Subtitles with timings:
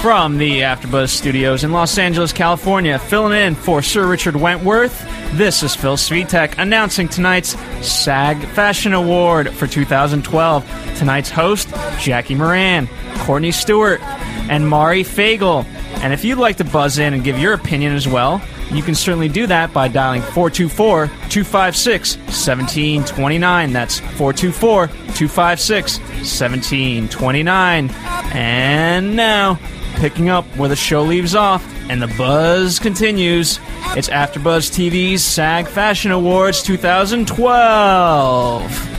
[0.00, 4.96] From the AfterBuzz Studios in Los Angeles, California, filling in for Sir Richard Wentworth.
[5.32, 10.94] This is Phil Svitek announcing tonight's SAG Fashion Award for 2012.
[10.96, 12.88] Tonight's host, Jackie Moran,
[13.18, 14.00] Courtney Stewart,
[14.48, 15.64] and Mari Fagel.
[16.02, 18.94] And if you'd like to buzz in and give your opinion as well, you can
[18.94, 23.72] certainly do that by dialing 424 256 1729.
[23.72, 27.90] That's 424 256 1729.
[28.34, 29.58] And now,
[29.96, 33.58] picking up where the show leaves off and the buzz continues,
[33.96, 38.97] it's AfterBuzz TV's SAG Fashion Awards 2012.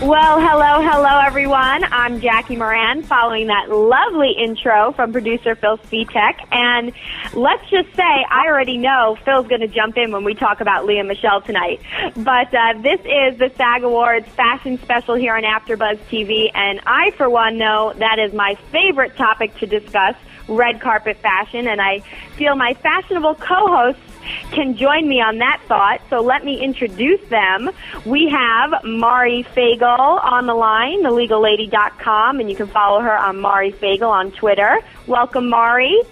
[0.00, 1.82] Well, hello, hello, everyone.
[1.82, 6.38] I'm Jackie Moran, following that lovely intro from producer Phil Svitek.
[6.52, 6.92] And
[7.34, 10.86] let's just say, I already know Phil's going to jump in when we talk about
[10.86, 11.80] Lea Michele tonight.
[12.14, 17.10] But uh, this is the SAG Awards fashion special here on AfterBuzz TV, and I,
[17.16, 20.14] for one, know that is my favorite topic to discuss
[20.48, 22.00] red carpet fashion, and I
[22.36, 24.00] feel my fashionable co-hosts
[24.52, 26.00] can join me on that thought.
[26.10, 27.70] So let me introduce them.
[28.04, 33.72] We have Mari Fagel on the line, thelegallady.com, and you can follow her on Mari
[33.72, 34.80] Fagel on Twitter.
[35.06, 36.02] Welcome, Mari.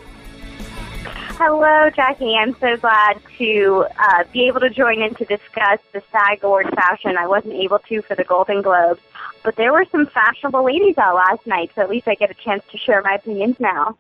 [1.39, 2.35] Hello, Jackie.
[2.35, 6.67] I'm so glad to uh, be able to join in to discuss the SAG Award
[6.75, 7.19] fashion.
[7.19, 9.03] I wasn't able to for the Golden Globes,
[9.43, 12.35] but there were some fashionable ladies out last night, so at least I get a
[12.35, 13.99] chance to share my opinions now.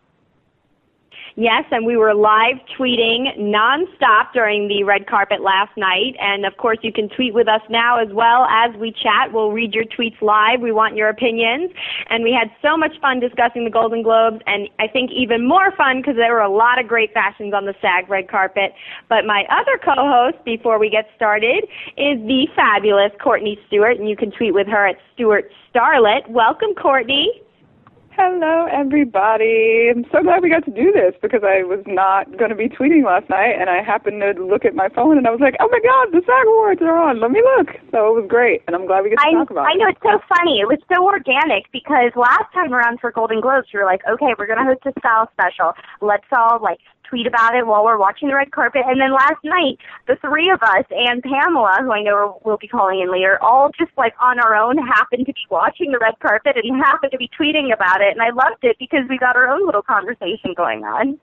[1.38, 6.16] Yes, and we were live tweeting nonstop during the red carpet last night.
[6.18, 9.34] And of course, you can tweet with us now as well as we chat.
[9.34, 10.62] We'll read your tweets live.
[10.62, 11.72] We want your opinions.
[12.08, 15.72] And we had so much fun discussing the Golden Globes, and I think even more
[15.76, 18.72] fun because there were a lot of great fashions on the SAG red carpet.
[19.10, 21.64] But my other co host, before we get started,
[21.98, 26.30] is the fabulous Courtney Stewart, and you can tweet with her at Stewart Starlet.
[26.30, 27.42] Welcome, Courtney.
[28.16, 29.92] Hello, everybody.
[29.92, 32.64] I'm so glad we got to do this because I was not going to be
[32.64, 35.52] tweeting last night, and I happened to look at my phone, and I was like,
[35.60, 37.20] "Oh my God, the SAG Awards are on!
[37.20, 39.52] Let me look." So it was great, and I'm glad we get to I, talk
[39.52, 39.84] about I it.
[39.84, 40.64] know it's so funny.
[40.64, 44.32] It was so organic because last time around for Golden Globes, we were like, okay,
[44.40, 45.76] we're going to host a style special.
[46.00, 48.82] Let's all like tweet about it while we're watching the red carpet.
[48.86, 52.68] And then last night, the three of us and Pamela, who I know will be
[52.68, 56.14] calling in later, all just like on our own happened to be watching the red
[56.20, 58.12] carpet and happened to be tweeting about it.
[58.12, 61.18] And I loved it because we got our own little conversation going on.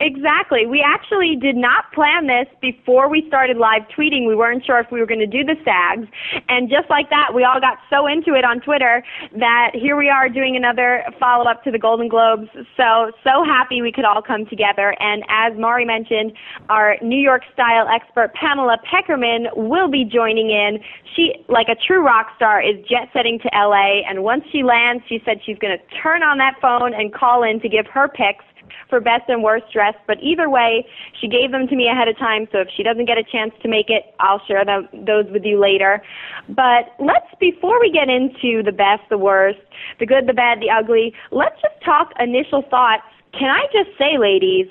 [0.00, 0.66] Exactly.
[0.66, 4.26] We actually did not plan this before we started live tweeting.
[4.26, 6.08] We weren't sure if we were going to do the SAGs.
[6.48, 9.02] And just like that, we all got so into it on Twitter
[9.38, 12.48] that here we are doing another follow up to the Golden Globes.
[12.76, 14.94] So, so happy we could all come together.
[14.98, 16.32] And as Mari mentioned,
[16.68, 20.78] our New York style expert Pamela Peckerman will be joining in.
[21.14, 24.02] She, like a true rock star, is jet setting to LA.
[24.08, 27.42] And once she lands, she said she's going to turn on that phone and call
[27.42, 28.44] in to give her picks
[28.88, 29.94] for best and worst dress.
[30.06, 30.86] But either way,
[31.20, 32.46] she gave them to me ahead of time.
[32.52, 35.44] So if she doesn't get a chance to make it, I'll share them, those with
[35.44, 36.02] you later.
[36.48, 39.60] But let's, before we get into the best, the worst,
[39.98, 43.02] the good, the bad, the ugly, let's just talk initial thoughts.
[43.38, 44.66] Can I just say, ladies,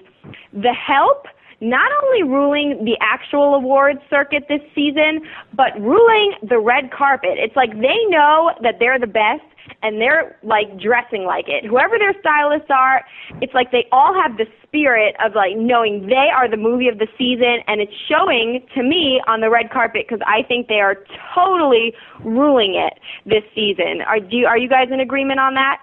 [0.53, 1.27] the help
[1.61, 5.21] not only ruling the actual awards circuit this season,
[5.53, 7.37] but ruling the red carpet.
[7.37, 9.43] It's like they know that they're the best
[9.81, 11.65] and they're like dressing like it.
[11.65, 13.03] Whoever their stylists are,
[13.41, 16.99] it's like they all have the spirit of like knowing they are the movie of
[16.99, 20.81] the season and it's showing to me on the red carpet because I think they
[20.81, 20.97] are
[21.33, 24.01] totally ruling it this season.
[24.07, 25.81] Are do you, are you guys in agreement on that?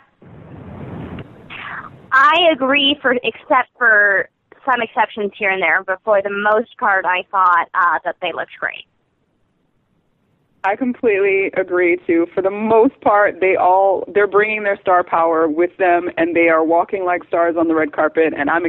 [2.12, 4.28] I agree for except for
[4.64, 8.32] some exceptions here and there, but for the most part, I thought uh, that they
[8.32, 8.84] looked great.
[10.64, 12.26] I completely agree too.
[12.34, 16.48] For the most part, they all they're bringing their star power with them, and they
[16.48, 18.32] are walking like stars on the red carpet.
[18.36, 18.64] And I'm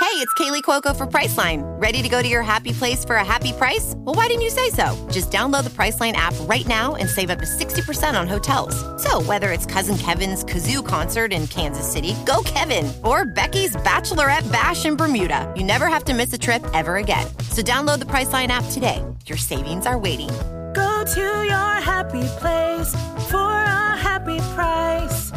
[0.00, 1.62] Hey, it's Kaley Cuoco for Priceline.
[1.80, 3.94] Ready to go to your happy place for a happy price?
[3.98, 5.08] Well, why didn't you say so?
[5.12, 8.74] Just download the Priceline app right now and save up to 60% on hotels.
[9.00, 14.50] So, whether it's Cousin Kevin's Kazoo concert in Kansas City, go Kevin, or Becky's Bachelorette
[14.50, 17.26] Bash in Bermuda, you never have to miss a trip ever again.
[17.50, 19.02] So, download the Priceline app today.
[19.26, 20.30] Your savings are waiting.
[20.74, 22.94] Go to your happy place
[23.30, 25.30] for a happy price.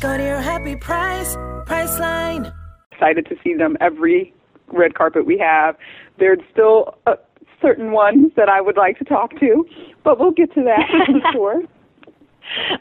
[0.00, 1.34] Go to your happy price,
[1.66, 2.52] Priceline.
[2.92, 4.34] excited to see them every
[4.72, 5.76] red carpet we have.
[6.18, 7.14] There's still uh,
[7.60, 9.64] certain ones that I would like to talk to,
[10.04, 11.62] but we'll get to that I'm sure.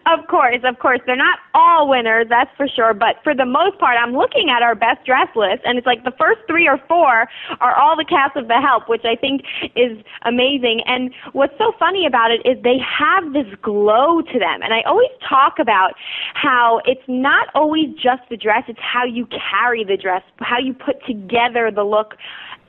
[0.05, 0.99] Of course, of course.
[1.05, 2.93] They're not all winners, that's for sure.
[2.93, 6.03] But for the most part, I'm looking at our best dress list, and it's like
[6.03, 7.27] the first three or four
[7.59, 9.41] are all the cast of The Help, which I think
[9.75, 10.81] is amazing.
[10.85, 14.61] And what's so funny about it is they have this glow to them.
[14.61, 15.93] And I always talk about
[16.33, 20.73] how it's not always just the dress, it's how you carry the dress, how you
[20.73, 22.15] put together the look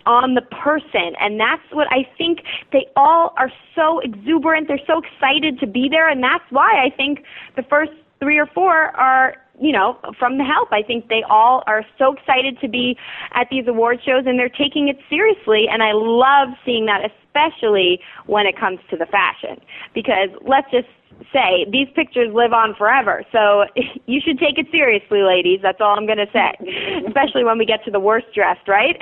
[0.06, 1.14] on the person.
[1.20, 2.40] And that's what I think
[2.72, 4.68] they all are so exuberant.
[4.68, 6.08] They're so excited to be there.
[6.08, 7.24] And that's why I think
[7.56, 10.72] the first three or four are, you know, from the help.
[10.72, 12.98] I think they all are so excited to be
[13.32, 15.66] at these award shows and they're taking it seriously.
[15.70, 19.62] And I love seeing that, especially when it comes to the fashion.
[19.94, 20.88] Because let's just
[21.32, 23.22] say these pictures live on forever.
[23.30, 23.64] So
[24.06, 25.60] you should take it seriously, ladies.
[25.62, 26.58] That's all I'm going to say.
[27.06, 28.96] Especially when we get to the worst dressed, right?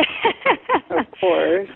[0.91, 1.71] of course.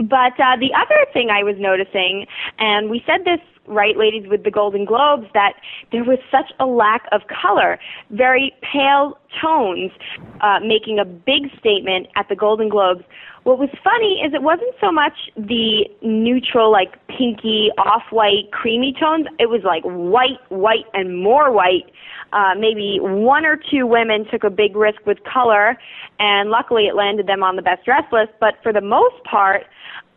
[0.00, 2.26] But uh, the other thing I was noticing,
[2.58, 5.52] and we said this right, ladies, with the Golden Globes, that
[5.92, 7.78] there was such a lack of color,
[8.10, 9.92] very pale tones,
[10.40, 13.02] uh, making a big statement at the Golden Globes.
[13.44, 19.26] What was funny is it wasn't so much the neutral, like pinky, off-white, creamy tones.
[19.38, 21.90] It was like white, white, and more white.
[22.32, 25.76] Uh, maybe one or two women took a big risk with color,
[26.18, 28.30] and luckily it landed them on the best dress list.
[28.38, 29.64] But for the most part,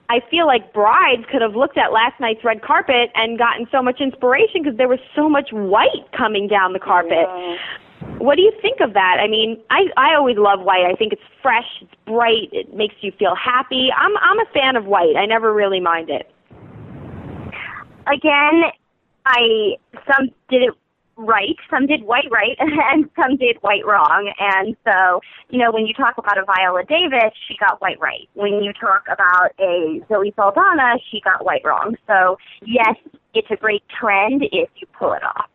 [0.09, 3.81] I feel like brides could have looked at last night's red carpet and gotten so
[3.81, 7.25] much inspiration because there was so much white coming down the carpet.
[7.25, 7.57] Yeah.
[8.19, 9.17] What do you think of that?
[9.23, 10.85] I mean, I I always love white.
[10.85, 13.89] I think it's fresh, it's bright, it makes you feel happy.
[13.95, 15.15] I'm I'm a fan of white.
[15.17, 16.29] I never really mind it.
[18.05, 18.63] Again,
[19.25, 20.73] I some did it
[21.17, 24.31] right, some did white right, and some did white wrong.
[24.39, 28.27] And so, you know, when you talk about a Viola Davis, she got white right.
[28.33, 31.95] When you talk about a Zoe Saldana, she got white wrong.
[32.07, 32.95] So yes,
[33.33, 35.49] it's a great trend if you pull it off.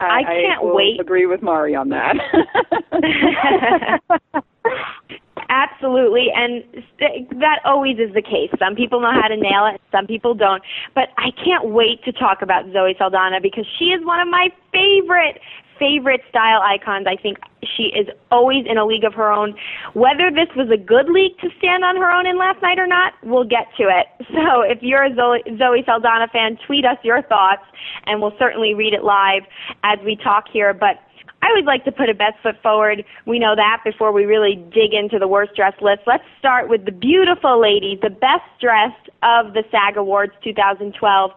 [0.00, 1.00] I can't will wait.
[1.00, 2.14] Agree with Mari on that.
[5.56, 6.62] Absolutely, and
[7.40, 8.50] that always is the case.
[8.58, 10.62] Some people know how to nail it, some people don't.
[10.94, 14.50] But I can't wait to talk about Zoe Saldana because she is one of my
[14.70, 15.40] favorite
[15.78, 17.06] favorite style icons.
[17.06, 17.38] I think
[17.76, 19.54] she is always in a league of her own.
[19.94, 22.86] Whether this was a good league to stand on her own in last night or
[22.86, 24.06] not, we'll get to it.
[24.36, 27.62] So if you're a Zoe, Saldana fan, tweet us your thoughts,
[28.04, 29.42] and we'll certainly read it live
[29.82, 30.74] as we talk here.
[30.74, 30.96] But
[31.42, 33.04] I always like to put a best foot forward.
[33.26, 36.02] We know that before we really dig into the worst dressed list.
[36.06, 41.30] Let's start with the beautiful ladies, the best dressed of the SAG Awards 2012.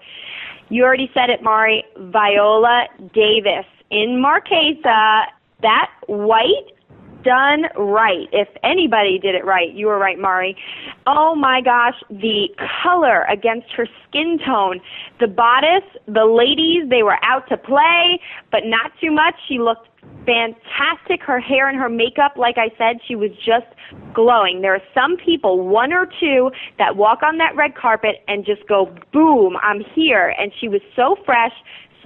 [0.70, 1.84] You already said it, Mari.
[1.98, 5.26] Viola Davis in Marchesa.
[5.62, 6.72] That white
[7.24, 8.28] done right.
[8.32, 10.56] If anybody did it right, you were right, Mari.
[11.08, 12.48] Oh my gosh, the
[12.84, 14.80] color against her skin tone.
[15.20, 18.20] The bodice, the ladies, they were out to play,
[18.52, 19.36] but not too much.
[19.48, 19.88] She looked
[20.26, 21.22] fantastic.
[21.22, 23.68] Her hair and her makeup, like I said, she was just
[24.14, 24.62] glowing.
[24.62, 28.68] There are some people, one or two, that walk on that red carpet and just
[28.68, 30.34] go, boom, I'm here.
[30.40, 31.54] And she was so fresh,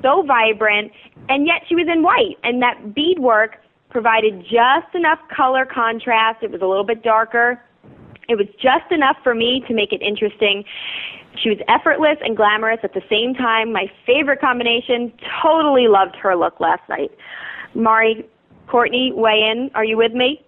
[0.01, 0.91] so vibrant,
[1.29, 2.38] and yet she was in white.
[2.43, 3.58] And that beadwork
[3.93, 6.43] provided just enough color contrast.
[6.43, 7.63] It was a little bit darker.
[8.27, 10.65] It was just enough for me to make it interesting.
[11.41, 13.71] She was effortless and glamorous at the same time.
[13.71, 15.13] My favorite combination.
[15.41, 17.12] Totally loved her look last night.
[17.75, 18.27] Mari,
[18.67, 19.69] Courtney, weigh in.
[19.75, 20.43] Are you with me?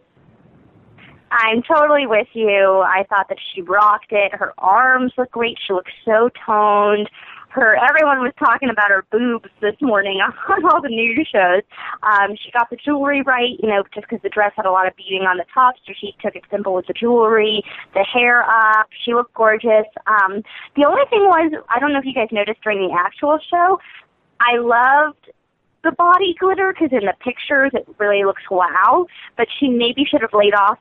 [1.31, 2.81] I'm totally with you.
[2.85, 4.33] I thought that she rocked it.
[4.33, 5.57] Her arms look great.
[5.65, 7.09] She looks so toned.
[7.55, 10.19] Her everyone was talking about her boobs this morning
[10.49, 11.63] on all the news shows.
[12.03, 14.87] Um, she got the jewelry right, you know, just because the dress had a lot
[14.87, 18.43] of beading on the top, so she took it simple with the jewelry, the hair
[18.43, 18.87] up.
[19.05, 19.87] She looked gorgeous.
[20.05, 20.43] Um,
[20.75, 23.79] the only thing was, I don't know if you guys noticed during the actual show,
[24.41, 25.31] I loved
[25.85, 29.05] the body glitter because in the pictures it really looks wow,
[29.37, 30.77] but she maybe should have laid off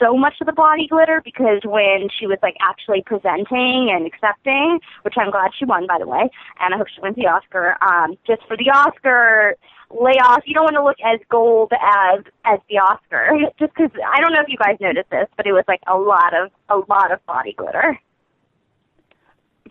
[0.00, 4.80] so much of the body glitter because when she was like actually presenting and accepting,
[5.02, 6.28] which I'm glad she won by the way,
[6.60, 7.76] and I hope she wins the Oscar.
[7.82, 9.56] Um, just for the Oscar
[9.90, 13.30] layoff, you don't want to look as gold as as the Oscar.
[13.58, 15.96] Just because I don't know if you guys noticed this, but it was like a
[15.96, 17.98] lot of a lot of body glitter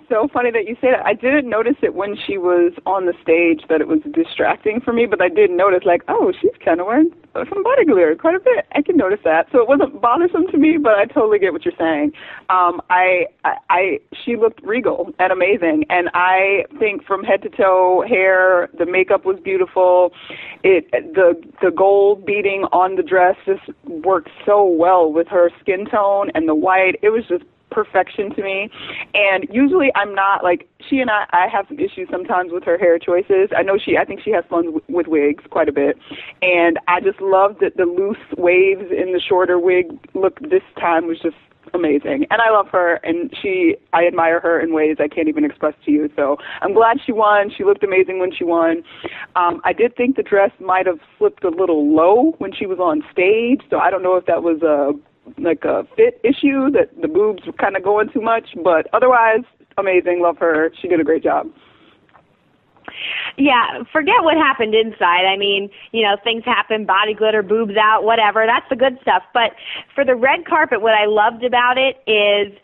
[0.09, 1.05] so funny that you say that.
[1.05, 4.91] I didn't notice it when she was on the stage that it was distracting for
[4.91, 8.35] me, but I did notice like, oh, she's kind of wearing some body glitter quite
[8.35, 8.65] a bit.
[8.73, 9.47] I can notice that.
[9.51, 12.11] So it wasn't bothersome to me, but I totally get what you're saying.
[12.49, 17.49] Um, I, I, I, she looked regal and amazing, and I think from head to
[17.49, 20.11] toe, hair, the makeup was beautiful.
[20.63, 25.85] It, the, the gold beading on the dress just worked so well with her skin
[25.85, 26.95] tone and the white.
[27.01, 28.69] It was just perfection to me.
[29.13, 32.77] And usually I'm not like she and I I have some issues sometimes with her
[32.77, 33.49] hair choices.
[33.55, 35.97] I know she I think she has fun w- with wigs quite a bit.
[36.41, 41.07] And I just love that the loose waves in the shorter wig look this time
[41.07, 41.35] was just
[41.73, 42.25] amazing.
[42.31, 45.73] And I love her and she I admire her in ways I can't even express
[45.85, 46.09] to you.
[46.15, 47.51] So I'm glad she won.
[47.55, 48.83] She looked amazing when she won.
[49.35, 52.79] Um I did think the dress might have slipped a little low when she was
[52.79, 53.61] on stage.
[53.69, 54.93] So I don't know if that was a
[55.37, 59.43] like a fit issue that the boobs were kind of going too much, but otherwise
[59.79, 60.21] amazing.
[60.21, 60.71] Love her.
[60.81, 61.47] She did a great job.
[63.37, 65.25] Yeah, forget what happened inside.
[65.25, 68.45] I mean, you know, things happen, body glitter, boobs out, whatever.
[68.45, 69.23] That's the good stuff.
[69.33, 69.51] But
[69.95, 72.57] for the red carpet, what I loved about it is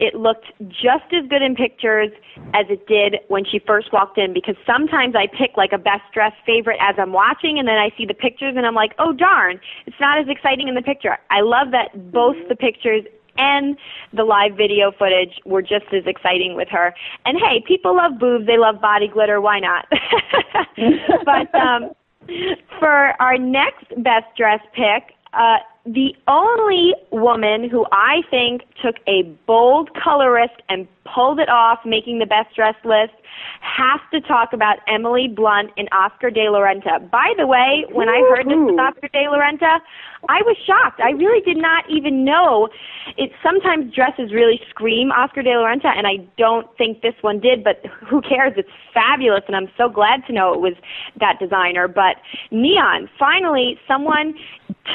[0.00, 2.10] it looked just as good in pictures
[2.54, 6.02] as it did when she first walked in because sometimes I pick like a best
[6.12, 9.12] dressed favorite as I'm watching and then I see the pictures and I'm like, oh
[9.12, 11.18] darn, it's not as exciting in the picture.
[11.30, 13.04] I love that both the pictures
[13.36, 13.76] and
[14.12, 16.94] the live video footage were just as exciting with her.
[17.26, 19.86] And hey, people love boobs, they love body glitter, why not?
[21.24, 21.90] but um
[22.78, 29.22] for our next best dress pick, uh the only woman who I think took a
[29.46, 33.12] bold colorist and pulled it off, making the best dressed list,
[33.60, 37.10] has to talk about Emily Blunt and Oscar de la Renta.
[37.10, 39.80] By the way, when I heard this with Oscar de la Renta,
[40.28, 41.00] I was shocked.
[41.00, 42.68] I really did not even know.
[43.16, 47.40] It sometimes dresses really scream Oscar de la Renta, and I don't think this one
[47.40, 47.64] did.
[47.64, 48.52] But who cares?
[48.56, 50.74] It's fabulous, and I'm so glad to know it was
[51.18, 51.88] that designer.
[51.88, 52.16] But
[52.50, 54.34] neon, finally, someone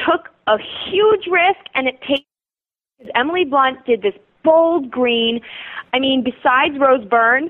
[0.05, 2.25] took a huge risk, and it paid.
[3.13, 5.41] Emily Blunt did this bold green.
[5.93, 7.49] I mean, besides Rose Byrne,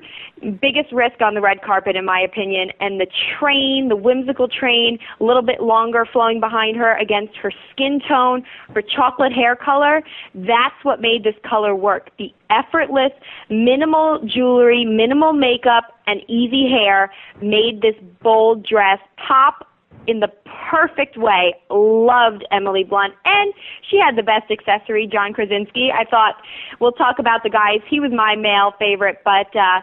[0.62, 4.98] biggest risk on the red carpet, in my opinion, and the train, the whimsical train,
[5.20, 10.02] a little bit longer flowing behind her against her skin tone, her chocolate hair color,
[10.34, 12.12] that's what made this color work.
[12.18, 13.12] The effortless,
[13.50, 17.12] minimal jewelry, minimal makeup, and easy hair
[17.42, 19.68] made this bold dress pop
[20.08, 20.32] in the
[20.70, 21.56] perfect way.
[21.70, 23.14] Loved Emily Blunt.
[23.26, 23.54] And
[23.90, 25.92] she had the best accessory, John Krasinski.
[25.92, 26.36] I thought
[26.80, 27.80] we'll talk about the guys.
[27.90, 29.82] He was my male favorite, but uh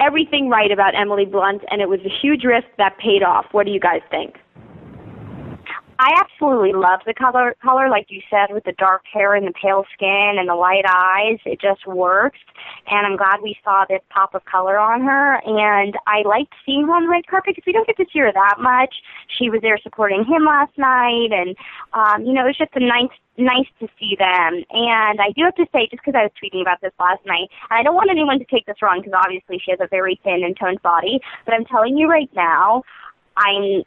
[0.00, 3.46] everything right about Emily Blunt and it was a huge risk that paid off.
[3.52, 4.36] What do you guys think?
[6.02, 9.52] I absolutely love the color color, like you said, with the dark hair and the
[9.52, 11.38] pale skin and the light eyes.
[11.46, 12.40] It just works.
[12.90, 15.38] And I'm glad we saw this pop of color on her.
[15.46, 18.18] And I liked seeing her on the red carpet because we don't get to see
[18.18, 18.92] her that much.
[19.38, 21.54] She was there supporting him last night, and
[21.94, 24.66] um, you know, it was just a nice nice to see them.
[24.74, 27.46] And I do have to say, just because I was tweeting about this last night,
[27.70, 30.18] and I don't want anyone to take this wrong because obviously she has a very
[30.24, 32.82] thin and toned body, but I'm telling you right now,
[33.38, 33.86] I'm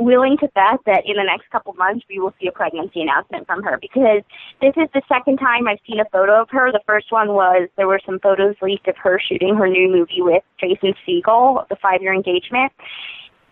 [0.00, 3.46] willing to bet that in the next couple months we will see a pregnancy announcement
[3.46, 4.22] from her because
[4.60, 6.72] this is the second time I've seen a photo of her.
[6.72, 10.22] The first one was there were some photos leaked of her shooting her new movie
[10.22, 12.72] with Jason Segel, the five year engagement.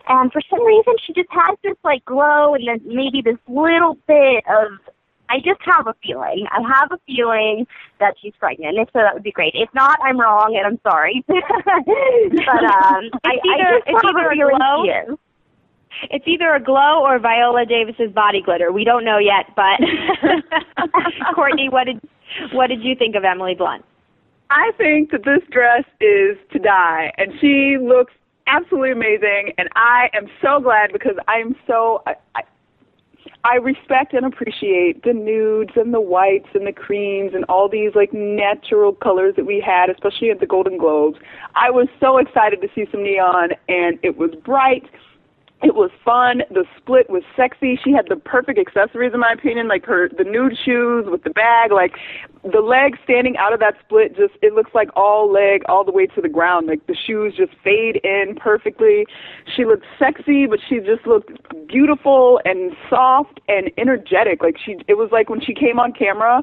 [0.09, 3.97] And for some reason she just has this like glow and then maybe this little
[4.07, 4.79] bit of
[5.31, 6.47] I just have a feeling.
[6.51, 7.67] I have a feeling
[8.01, 8.79] that she's pregnant.
[8.79, 9.53] If so, that would be great.
[9.55, 11.23] If not, I'm wrong and I'm sorry.
[11.29, 15.19] but um, I, either, I just it's have a feeling glow she is.
[16.11, 18.73] It's either a glow or Viola Davis's body glitter.
[18.73, 19.81] We don't know yet, but
[21.35, 22.01] Courtney, what did
[22.53, 23.85] what did you think of Emily Blunt?
[24.51, 28.13] I think that this dress is to die, and she looks
[28.47, 29.53] absolutely amazing.
[29.59, 32.43] And I am so glad because I'm so I, I,
[33.45, 37.93] I respect and appreciate the nudes and the whites and the creams and all these
[37.95, 41.19] like natural colors that we had, especially at the Golden Globes.
[41.55, 44.85] I was so excited to see some neon, and it was bright
[45.61, 46.43] It was fun.
[46.51, 47.79] The split was sexy.
[47.83, 51.31] She had the perfect accessories, in my opinion, like her the nude shoes with the
[51.31, 51.73] bag.
[51.73, 51.97] Like
[52.45, 55.91] the leg standing out of that split, just it looks like all leg all the
[55.91, 56.69] way to the ground.
[56.69, 59.05] Like the shoes just fade in perfectly.
[59.57, 61.33] She looked sexy, but she just looked
[61.67, 64.43] beautiful and soft and energetic.
[64.43, 66.43] Like she, it was like when she came on camera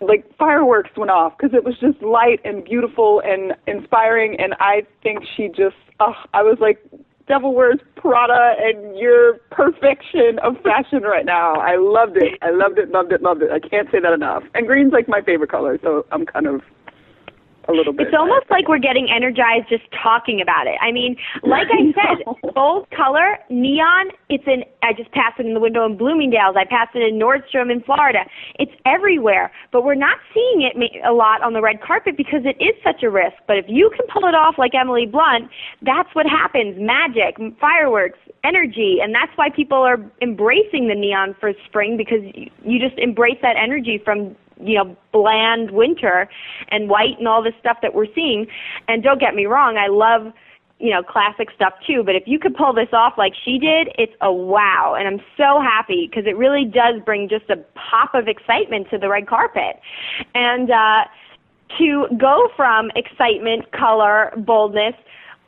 [0.00, 4.82] like fireworks went off because it was just light and beautiful and inspiring and i
[5.02, 6.78] think she just uh, i was like
[7.26, 11.54] devil wears prada and you're perfection of fashion right now.
[11.54, 12.38] I loved it.
[12.42, 13.50] I loved it loved it loved it.
[13.50, 14.42] I can't say that enough.
[14.54, 16.62] And green's like my favorite color so i'm kind of
[17.68, 20.76] a little bit It's almost like we're getting energized just talking about it.
[20.80, 25.54] I mean, like I said, bold color, neon, it's in, I just passed it in
[25.54, 26.56] the window in Bloomingdale's.
[26.56, 28.20] I passed it in Nordstrom in Florida.
[28.58, 32.42] It's everywhere, but we're not seeing it ma- a lot on the red carpet because
[32.44, 33.36] it is such a risk.
[33.46, 35.50] But if you can pull it off like Emily Blunt,
[35.82, 36.76] that's what happens.
[36.78, 42.20] Magic, fireworks, energy, and that's why people are embracing the neon for spring because
[42.64, 46.28] you just embrace that energy from you know bland winter
[46.68, 48.46] and white and all this stuff that we're seeing.
[48.88, 50.32] And don't get me wrong i love
[50.78, 53.88] you know classic stuff too but if you could pull this off like she did
[53.98, 54.94] it's a wow.
[54.98, 58.98] And i'm so happy because it really does bring just a pop of excitement to
[58.98, 59.80] the red carpet.
[60.34, 61.04] And uh
[61.78, 64.94] to go from excitement color boldness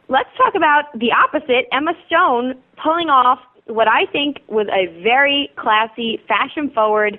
[0.08, 5.50] let's talk about the opposite emma stone pulling off what i think was a very
[5.56, 7.18] classy fashion forward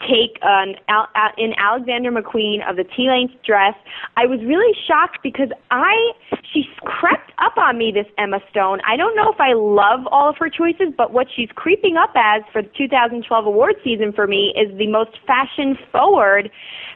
[0.00, 1.08] take on Al-
[1.38, 3.74] in Alexander McQueen of the T-length dress.
[4.16, 6.12] I was really shocked because I
[6.52, 8.80] she crept up on me this Emma Stone.
[8.86, 12.12] I don't know if I love all of her choices, but what she's creeping up
[12.14, 16.50] as for the 2012 award season for me is the most fashion forward,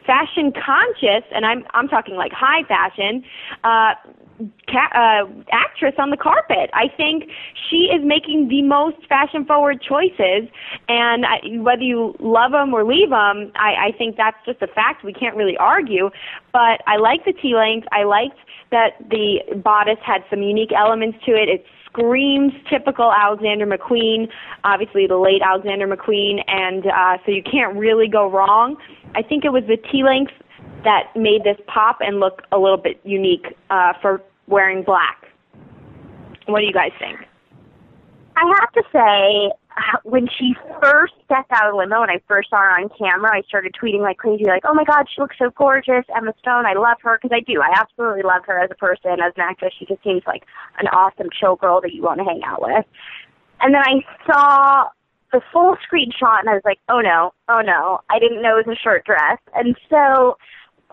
[0.06, 3.24] fashion conscious, and I'm I'm talking like high fashion.
[3.64, 3.94] Uh,
[4.68, 6.70] ca- uh, actress on the carpet.
[6.72, 7.24] I think
[7.68, 10.48] she is making the most fashion forward choices,
[10.88, 14.68] and I, whether you love them or leave them, I, I think that's just a
[14.68, 15.04] fact.
[15.04, 16.10] We can't really argue.
[16.52, 17.86] But I like the T length.
[17.92, 18.38] I liked
[18.70, 21.48] that the bodice had some unique elements to it.
[21.48, 24.28] It screams typical Alexander McQueen,
[24.64, 28.76] obviously the late Alexander McQueen, and uh, so you can't really go wrong.
[29.14, 30.32] I think it was the T length
[30.84, 35.26] that made this pop and look a little bit unique uh, for wearing black.
[36.46, 37.18] What do you guys think?
[38.36, 42.20] I have to say, uh, when she first stepped out of the limo and I
[42.28, 45.20] first saw her on camera, I started tweeting like crazy, like, "Oh my God, she
[45.20, 46.64] looks so gorgeous, Emma Stone.
[46.64, 47.60] I love her because I do.
[47.60, 49.74] I absolutely love her as a person, as an actress.
[49.78, 50.44] She just seems like
[50.78, 52.86] an awesome chill girl that you want to hang out with."
[53.60, 54.88] And then I saw
[55.32, 58.00] the full screenshot and I was like, "Oh no, oh no!
[58.08, 60.38] I didn't know it was a short dress." And so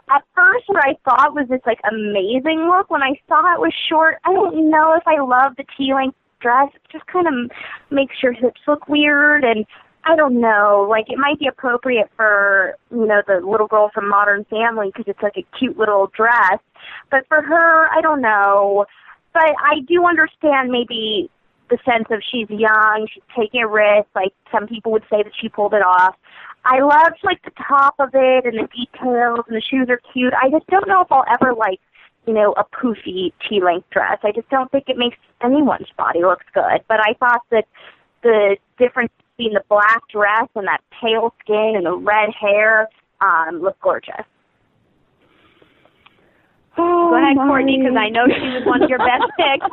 [0.10, 2.90] at first what I thought was this like amazing look.
[2.90, 6.18] When I saw it was short, I don't know if I love the T length
[6.40, 6.70] dress.
[6.76, 7.52] It just kind of
[7.90, 9.66] makes your hips look weird and
[10.08, 14.08] I don't know, like it might be appropriate for, you know, the little girl from
[14.08, 16.60] Modern Family because it's like a cute little dress.
[17.10, 18.86] But for her, I don't know.
[19.34, 21.32] But I do understand maybe
[21.72, 25.32] the sense of she's young, she's taking a risk, like some people would say that
[25.42, 26.16] she pulled it off.
[26.66, 30.34] I loved like the top of it and the details and the shoes are cute.
[30.34, 31.80] I just don't know if I'll ever like,
[32.26, 34.18] you know, a poofy T length dress.
[34.24, 36.82] I just don't think it makes anyone's body looks good.
[36.88, 37.66] But I thought that
[38.24, 42.90] the difference between the black dress and that pale skin and the red hair
[43.22, 44.26] um looked gorgeous.
[46.78, 47.48] Oh, Go ahead, my.
[47.48, 49.68] Courtney, because I know she was one of your best picks.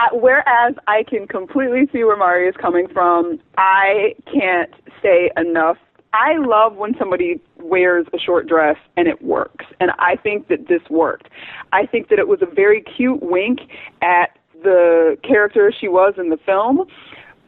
[0.00, 4.70] Uh, whereas I can completely see where Mari is coming from, I can't
[5.02, 5.76] say enough.
[6.12, 10.68] I love when somebody wears a short dress and it works, and I think that
[10.68, 11.28] this worked.
[11.72, 13.60] I think that it was a very cute wink
[14.00, 16.86] at the character she was in the film,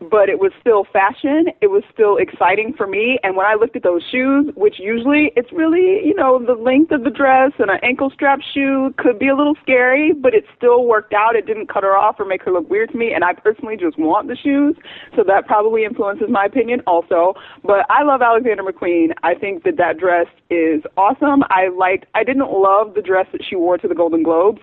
[0.01, 1.47] but it was still fashion.
[1.61, 3.19] It was still exciting for me.
[3.23, 6.93] And when I looked at those shoes, which usually it's really, you know, the length
[6.93, 10.45] of the dress and an ankle strap shoe could be a little scary, but it
[10.57, 11.35] still worked out.
[11.35, 13.13] It didn't cut her off or make her look weird to me.
[13.15, 14.77] And I personally just want the shoes.
[15.15, 17.35] So that probably influences my opinion also.
[17.65, 19.13] But I love Alexander McQueen.
[19.23, 21.43] I think that that dress is awesome.
[21.49, 24.61] I liked, I didn't love the dress that she wore to the Golden Globes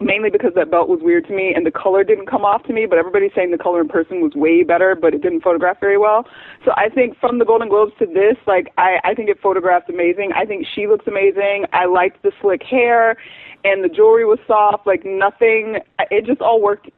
[0.00, 2.72] mainly because that belt was weird to me and the color didn't come off to
[2.72, 5.78] me, but everybody's saying the color in person was way better, but it didn't photograph
[5.80, 6.26] very well.
[6.64, 9.88] So I think from the Golden Globes to this, like I, I think it photographs
[9.88, 10.32] amazing.
[10.34, 11.66] I think she looks amazing.
[11.72, 13.16] I liked the slick hair
[13.64, 15.78] and the jewelry was soft, like nothing
[16.10, 16.90] it just all worked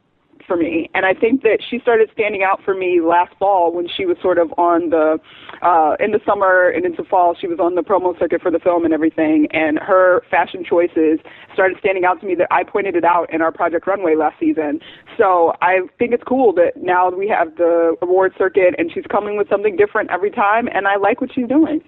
[0.47, 0.91] for me.
[0.95, 4.17] And I think that she started standing out for me last fall when she was
[4.23, 5.19] sort of on the
[5.63, 8.59] uh in the summer and into fall she was on the promo circuit for the
[8.59, 11.19] film and everything and her fashion choices
[11.53, 14.39] started standing out to me that I pointed it out in our Project Runway last
[14.39, 14.81] season.
[15.17, 19.37] So I think it's cool that now we have the award circuit and she's coming
[19.37, 21.83] with something different every time and I like what she's doing.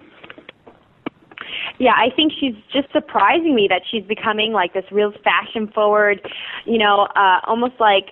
[1.79, 6.21] Yeah, I think she's just surprising me that she's becoming like this real fashion forward,
[6.65, 8.07] you know, uh almost like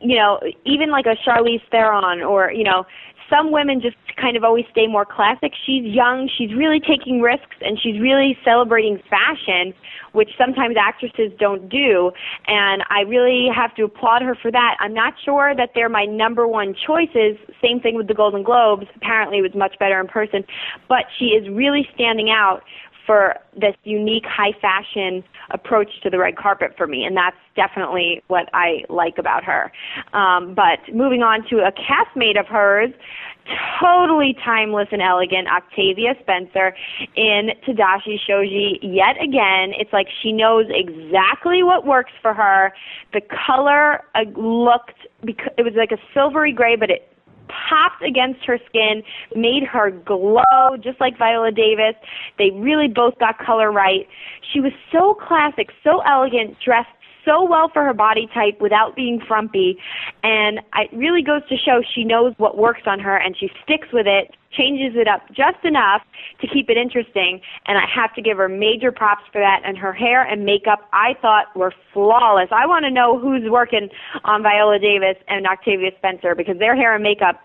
[0.00, 2.84] you know, even like a Charlize Theron or, you know,
[3.30, 5.52] some women just kind of always stay more classic.
[5.66, 9.74] She's young, she's really taking risks, and she's really celebrating fashion,
[10.12, 12.12] which sometimes actresses don't do.
[12.46, 14.76] And I really have to applaud her for that.
[14.80, 17.36] I'm not sure that they're my number one choices.
[17.60, 18.86] Same thing with the Golden Globes.
[18.94, 20.44] Apparently, it was much better in person.
[20.88, 22.62] But she is really standing out
[23.06, 28.22] for this unique high fashion approach to the red carpet for me, and that's definitely
[28.26, 29.72] what I like about her.
[30.12, 32.90] Um, but moving on to a castmate of hers,
[33.80, 36.74] totally timeless and elegant, Octavia Spencer
[37.14, 39.72] in Tadashi Shoji yet again.
[39.78, 42.72] It's like she knows exactly what works for her.
[43.12, 47.15] The color uh, looked, it was like a silvery gray, but it
[47.48, 49.02] popped against her skin,
[49.34, 51.94] made her glow just like Viola Davis.
[52.38, 54.06] They really both got color right.
[54.52, 56.88] She was so classic, so elegant, dressed
[57.24, 59.76] so well for her body type without being frumpy.
[60.22, 63.88] And it really goes to show she knows what works on her and she sticks
[63.92, 66.02] with it, changes it up just enough
[66.40, 67.40] to keep it interesting.
[67.66, 69.62] And I have to give her major props for that.
[69.64, 72.48] And her hair and makeup, I thought were flawless.
[72.50, 73.88] I want to know who's working
[74.24, 77.40] on Viola Davis and Octavia Spencer because their hair and makeup,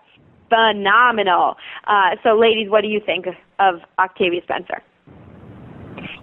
[0.48, 1.56] phenomenal.
[1.86, 3.26] Uh, so, ladies, what do you think
[3.58, 4.82] of Octavia Spencer?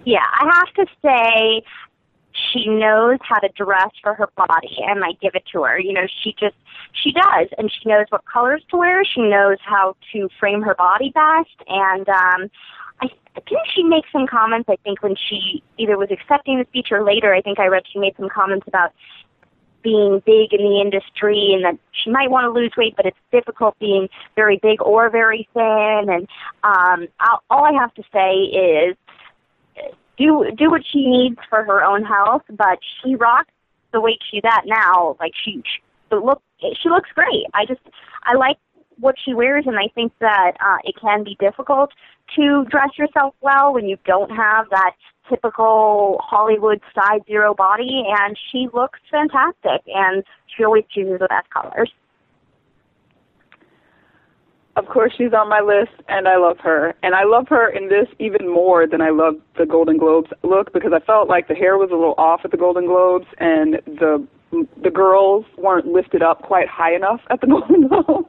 [0.05, 1.63] Yeah, I have to say
[2.51, 5.79] she knows how to dress for her body and I give it to her.
[5.79, 6.55] You know, she just
[6.93, 9.03] she does and she knows what colors to wear.
[9.05, 12.49] She knows how to frame her body best and um
[13.01, 13.07] I
[13.47, 17.03] think she makes some comments I think when she either was accepting the speech or
[17.03, 18.91] later I think I read she made some comments about
[19.81, 23.17] being big in the industry and that she might want to lose weight but it's
[23.31, 26.27] difficult being very big or very thin and
[26.63, 28.97] um I'll, all I have to say is
[30.19, 33.51] do do what she needs for her own health, but she rocks
[33.91, 35.15] the weight she's at now.
[35.19, 37.45] Like she, she look she looks great.
[37.53, 37.81] I just
[38.23, 38.57] I like
[38.99, 41.91] what she wears, and I think that uh, it can be difficult
[42.35, 44.91] to dress yourself well when you don't have that
[45.29, 48.03] typical Hollywood size zero body.
[48.19, 50.23] And she looks fantastic, and
[50.55, 51.91] she always chooses the best colors.
[54.75, 56.93] Of course, she's on my list, and I love her.
[57.03, 60.71] And I love her in this even more than I love the Golden Globes look
[60.73, 63.81] because I felt like the hair was a little off at the Golden Globes, and
[63.85, 68.27] the the girls weren't lifted up quite high enough at the Golden Globes.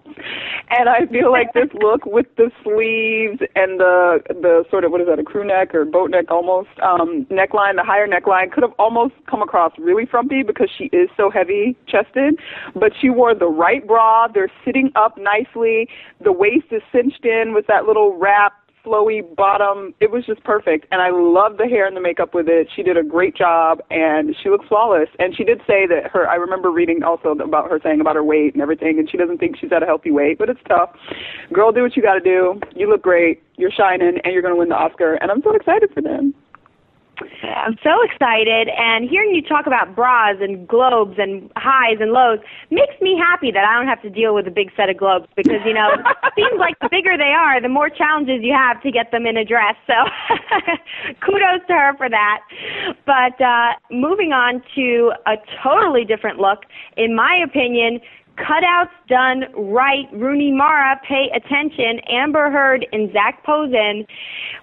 [0.70, 5.00] and I feel like this look with the sleeves and the the sort of what
[5.00, 8.62] is that a crew neck or boat neck almost um neckline, the higher neckline could
[8.62, 12.38] have almost come across really frumpy because she is so heavy chested.
[12.74, 14.28] But she wore the right bra.
[14.28, 15.88] They're sitting up nicely.
[16.22, 18.52] The waist is cinched in with that little wrap
[18.84, 19.94] flowy bottom.
[20.00, 22.68] It was just perfect, and I love the hair and the makeup with it.
[22.74, 25.08] She did a great job, and she looks flawless.
[25.18, 26.28] And she did say that her.
[26.28, 29.38] I remember reading also about her saying about her weight and everything, and she doesn't
[29.38, 30.90] think she's at a healthy weight, but it's tough.
[31.52, 32.60] Girl, do what you got to do.
[32.74, 33.42] You look great.
[33.56, 35.14] You're shining, and you're going to win the Oscar.
[35.14, 36.34] And I'm so excited for them.
[37.42, 42.38] I'm so excited, and hearing you talk about bras and globes and highs and lows
[42.70, 45.26] makes me happy that I don't have to deal with a big set of globes
[45.36, 46.00] because you know it
[46.36, 49.36] seems like the bigger they are, the more challenges you have to get them in
[49.36, 49.74] a dress.
[49.86, 49.94] So
[51.20, 52.40] kudos to her for that.
[53.04, 56.64] But uh, moving on to a totally different look,
[56.96, 58.00] in my opinion,
[58.40, 60.06] cutouts done right.
[60.12, 62.00] Rooney Mara, pay attention.
[62.08, 64.06] Amber Heard and Zac Posen,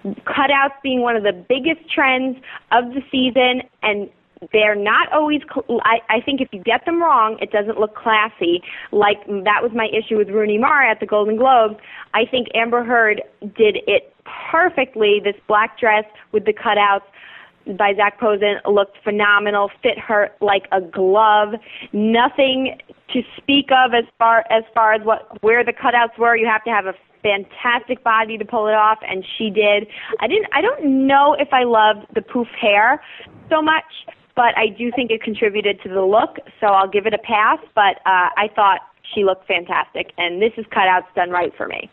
[0.04, 2.36] cutouts being one of the biggest trends
[2.72, 4.08] of the season, and
[4.52, 5.40] they're not always.
[5.52, 8.62] Cl- I, I think if you get them wrong, it doesn't look classy.
[8.92, 11.76] Like that was my issue with Rooney Mara at the Golden Globes.
[12.14, 14.14] I think Amber Heard did it
[14.50, 15.20] perfectly.
[15.22, 17.02] This black dress with the cutouts
[17.76, 21.54] by Zac Posen looked phenomenal, fit her like a glove.
[21.92, 22.78] Nothing
[23.12, 26.36] to speak of as far as far as what where the cutouts were.
[26.36, 29.86] You have to have a fantastic body to pull it off, and she did.
[30.20, 30.46] I didn't.
[30.52, 33.02] I don't know if I loved the poof hair
[33.50, 33.84] so much,
[34.36, 36.36] but I do think it contributed to the look.
[36.60, 37.58] So I'll give it a pass.
[37.74, 38.80] But uh, I thought
[39.14, 41.90] she looked fantastic, and this is cutouts done right for me.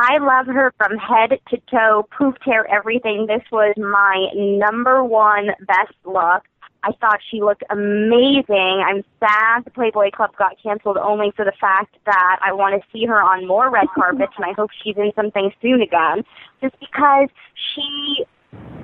[0.00, 3.26] I love her from head to toe, poof hair, everything.
[3.26, 6.42] This was my number one best look.
[6.82, 8.82] I thought she looked amazing.
[8.86, 12.88] I'm sad the Playboy Club got canceled only for the fact that I want to
[12.90, 16.24] see her on more red carpets, and I hope she's in something soon again.
[16.62, 17.28] Just because
[17.74, 18.24] she,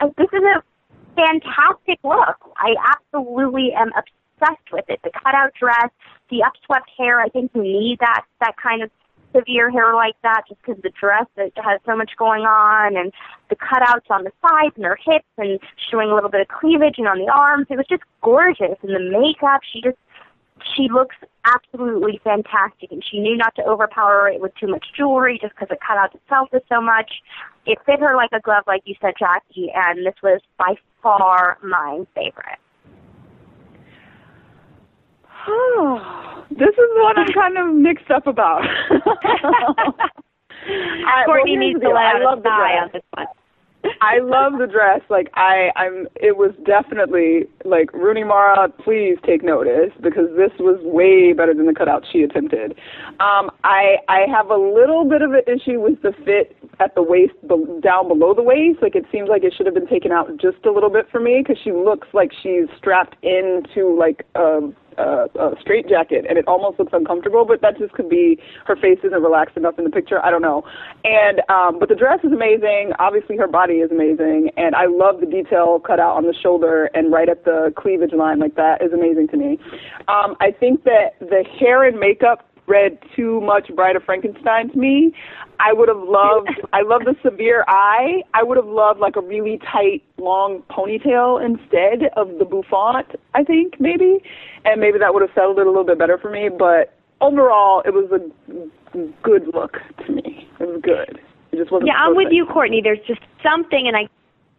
[0.02, 0.62] uh, this is a
[1.16, 2.36] fantastic look.
[2.58, 5.00] I absolutely am obsessed with it.
[5.02, 5.88] The cutout dress,
[6.28, 7.22] the upswept hair.
[7.22, 8.90] I think you need that that kind of
[9.36, 13.12] severe hair like that just because the dress has so much going on and
[13.50, 16.96] the cutouts on the sides and her hips and showing a little bit of cleavage
[16.98, 17.66] and on the arms.
[17.70, 18.78] It was just gorgeous.
[18.82, 19.98] And the makeup, she just
[20.74, 25.38] she looks absolutely fantastic and she knew not to overpower it with too much jewelry
[25.40, 27.10] just because the cutout itself is so much.
[27.66, 31.58] It fit her like a glove, like you said, Jackie, and this was by far
[31.62, 32.58] my favorite.
[36.50, 38.62] this is what I'm kind of mixed up about.
[40.68, 42.82] I, Courtney well, needs to let I love the dress.
[42.82, 43.26] on this one.
[44.00, 45.00] I love the dress.
[45.08, 46.08] Like I, I'm.
[46.16, 48.68] It was definitely like Rooney Mara.
[48.68, 52.72] Please take notice because this was way better than the cutout she attempted.
[53.20, 57.02] Um, I I have a little bit of an issue with the fit at the
[57.02, 57.34] waist,
[57.80, 58.82] down below the waist.
[58.82, 61.20] Like it seems like it should have been taken out just a little bit for
[61.20, 66.38] me because she looks like she's strapped into like a a, a straight jacket and
[66.38, 69.84] it almost looks uncomfortable but that just could be her face isn't relaxed enough in
[69.84, 70.24] the picture.
[70.24, 70.64] I don't know.
[71.04, 72.92] And um but the dress is amazing.
[72.98, 76.90] Obviously her body is amazing and i love the detail cut out on the shoulder
[76.94, 78.38] and right at the cleavage line.
[78.38, 79.58] Like that is amazing to me.
[80.08, 84.78] Um i think that the hair and makeup read too much Bride of Frankenstein to
[84.78, 85.14] me.
[85.60, 88.22] I would have loved I love the severe eye.
[88.34, 93.44] I would have loved like a really tight long ponytail instead of the bouffant, I
[93.44, 94.22] think, maybe.
[94.64, 97.82] And maybe that would have settled it a little bit better for me, but overall
[97.84, 100.48] it was a good look to me.
[100.60, 101.20] It was good.
[101.52, 102.80] It just wasn't Yeah, I'm with you, Courtney.
[102.82, 104.08] There's just something, and I,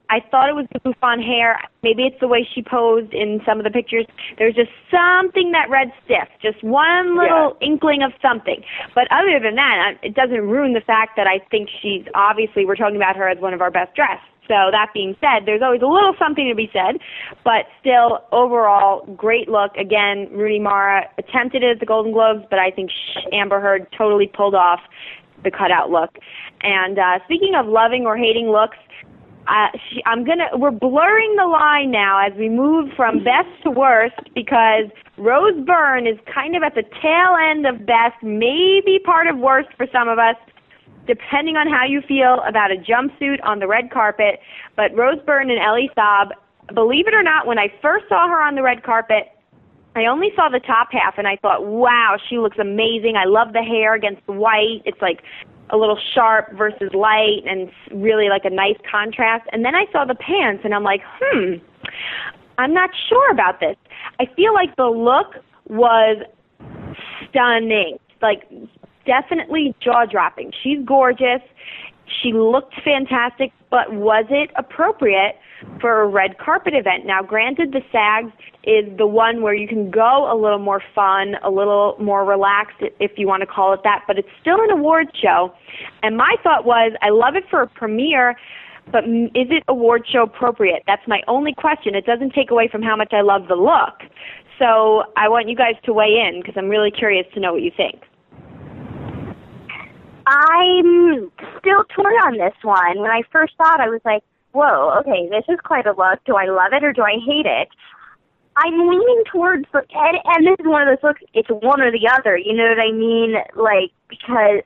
[0.09, 1.59] I thought it was the bouffant hair.
[1.83, 4.05] Maybe it's the way she posed in some of the pictures.
[4.37, 8.63] There's just something that read stiff, just one little inkling of something.
[8.95, 12.75] But other than that, it doesn't ruin the fact that I think she's obviously we're
[12.75, 14.23] talking about her as one of our best dressed.
[14.47, 17.01] So that being said, there's always a little something to be said,
[17.43, 19.75] but still, overall, great look.
[19.75, 23.87] Again, Rooney Mara attempted it at the Golden Globes, but I think sh- Amber Heard
[23.97, 24.79] totally pulled off
[25.43, 26.17] the cutout look.
[26.61, 28.77] And uh, speaking of loving or hating looks,
[29.47, 30.49] uh, she, I'm gonna.
[30.53, 36.05] We're blurring the line now as we move from best to worst because Rose Byrne
[36.05, 40.09] is kind of at the tail end of best, maybe part of worst for some
[40.09, 40.35] of us,
[41.07, 44.39] depending on how you feel about a jumpsuit on the red carpet.
[44.75, 46.31] But Rose Byrne and Elie Saab,
[46.73, 49.31] believe it or not, when I first saw her on the red carpet,
[49.95, 53.15] I only saw the top half and I thought, wow, she looks amazing.
[53.15, 54.81] I love the hair against the white.
[54.85, 55.23] It's like
[55.69, 59.47] a little sharp versus light and really like a nice contrast.
[59.51, 61.55] And then I saw the pants and I'm like, hmm,
[62.57, 63.75] I'm not sure about this.
[64.19, 66.23] I feel like the look was
[67.29, 67.97] stunning.
[68.21, 68.49] Like
[69.05, 70.51] definitely jaw dropping.
[70.63, 71.41] She's gorgeous.
[72.21, 75.35] She looked fantastic, but was it appropriate
[75.79, 77.05] for a red carpet event?
[77.05, 78.31] Now, granted, the SAGs
[78.63, 82.77] is the one where you can go a little more fun, a little more relaxed,
[82.99, 85.53] if you want to call it that, but it's still an award show.
[86.03, 88.35] And my thought was, I love it for a premiere,
[88.91, 90.83] but is it award show appropriate?
[90.87, 91.95] That's my only question.
[91.95, 94.09] It doesn't take away from how much I love the look.
[94.59, 97.61] So I want you guys to weigh in because I'm really curious to know what
[97.61, 98.01] you think.
[100.25, 102.99] I'm still torn on this one.
[102.99, 104.23] When I first saw it, I was like,
[104.57, 106.17] whoa, okay, this is quite a look.
[106.25, 107.69] Do I love it or do I hate it?
[108.57, 111.91] I'm leaning towards the, and, and this is one of those looks, it's one or
[111.91, 113.35] the other, you know what I mean?
[113.55, 114.65] Like, because,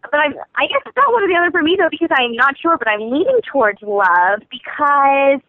[0.00, 2.32] but I'm, I guess it's not one or the other for me though, because I'm
[2.32, 5.40] not sure, but I'm leaning towards love because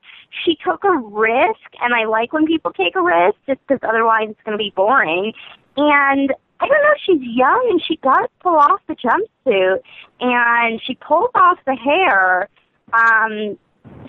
[0.44, 4.28] she took a risk, and I like when people take a risk, just because otherwise
[4.30, 5.32] it's going to be boring.
[5.78, 9.80] And I don't know, she's young and she does pull off the jumpsuit
[10.20, 12.50] and she pulls off the hair.
[12.94, 13.58] Um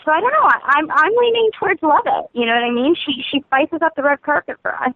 [0.04, 0.44] so I don't know.
[0.44, 2.26] I, I'm I'm leaning towards love it.
[2.32, 2.94] You know what I mean?
[2.94, 4.92] She she spices up the red carpet for us.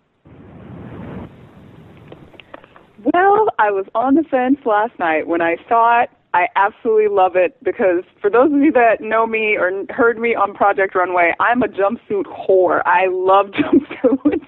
[3.15, 6.11] Well, I was on the fence last night when I saw it.
[6.33, 10.35] I absolutely love it because for those of you that know me or heard me
[10.35, 12.83] on Project Runway, I'm a jumpsuit whore.
[12.87, 14.47] I love jumpsuits.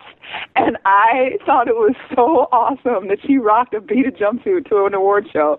[0.54, 4.94] And I thought it was so awesome that she rocked a beaded jumpsuit to an
[4.94, 5.58] award show.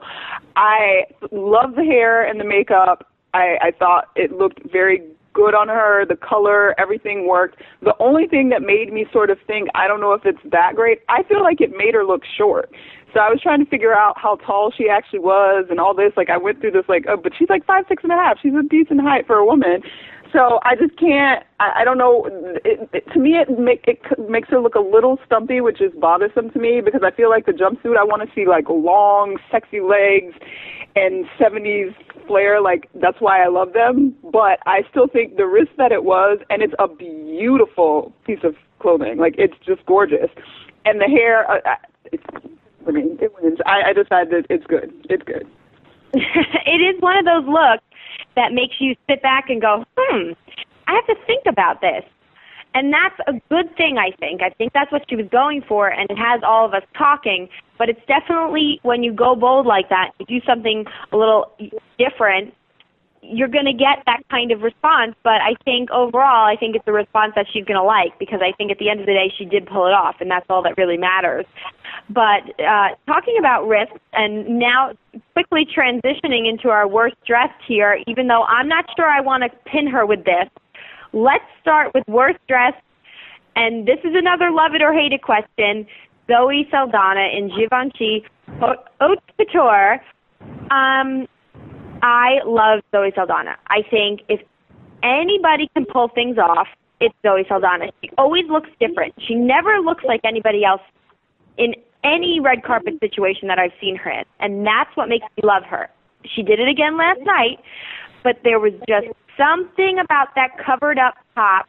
[0.55, 3.11] I love the hair and the makeup.
[3.33, 5.01] I, I thought it looked very
[5.33, 6.05] good on her.
[6.05, 7.59] The color, everything worked.
[7.81, 10.75] The only thing that made me sort of think, I don't know if it's that
[10.75, 12.71] great, I feel like it made her look short.
[13.13, 16.13] So I was trying to figure out how tall she actually was and all this.
[16.17, 18.37] Like I went through this like, oh, but she's like five, six and a half.
[18.41, 19.83] She's a decent height for a woman.
[20.33, 21.45] so I just can't.
[21.59, 22.25] I, I don't know.
[22.65, 25.91] It, it, to me, it, make, it makes her look a little stumpy, which is
[25.99, 27.97] bothersome to me because I feel like the jumpsuit.
[27.97, 30.33] I want to see like long, sexy legs
[30.95, 31.93] and 70s
[32.27, 32.61] flair.
[32.61, 34.15] Like that's why I love them.
[34.23, 38.55] But I still think the risk that it was, and it's a beautiful piece of
[38.79, 39.17] clothing.
[39.17, 40.29] Like it's just gorgeous,
[40.85, 41.49] and the hair.
[41.49, 41.75] Uh, uh,
[42.11, 42.23] it's,
[42.87, 43.59] I mean, it wins.
[43.65, 44.93] I, I decided it's good.
[45.09, 45.47] It's good.
[46.13, 47.83] it is one of those looks
[48.35, 50.31] that makes you sit back and go, hmm,
[50.87, 52.03] I have to think about this.
[52.73, 54.41] And that's a good thing, I think.
[54.41, 57.47] I think that's what she was going for, and it has all of us talking.
[57.77, 61.51] But it's definitely when you go bold like that, you do something a little
[61.99, 62.53] different,
[63.23, 65.15] you're going to get that kind of response.
[65.23, 68.41] But I think overall, I think it's a response that she's going to like because
[68.41, 70.45] I think at the end of the day, she did pull it off, and that's
[70.49, 71.45] all that really matters.
[72.09, 74.93] But uh, talking about risks, and now
[75.33, 79.49] quickly transitioning into our worst dressed here, even though I'm not sure I want to
[79.69, 80.49] pin her with this,
[81.13, 82.81] let's start with worst dressed.
[83.55, 85.85] And this is another love it or hate it question.
[86.27, 88.25] Zoe Saldana in Givenchy
[88.59, 90.01] Haute Couture.
[90.71, 91.27] Um,
[92.01, 93.55] I love Zoe Saldana.
[93.67, 94.41] I think if
[95.03, 96.67] anybody can pull things off,
[96.99, 97.91] it's Zoe Saldana.
[98.01, 99.13] She always looks different.
[99.27, 100.81] She never looks like anybody else
[101.57, 104.23] in any red carpet situation that I've seen her in.
[104.39, 105.89] And that's what makes me love her.
[106.25, 107.59] She did it again last night,
[108.23, 111.67] but there was just something about that covered up top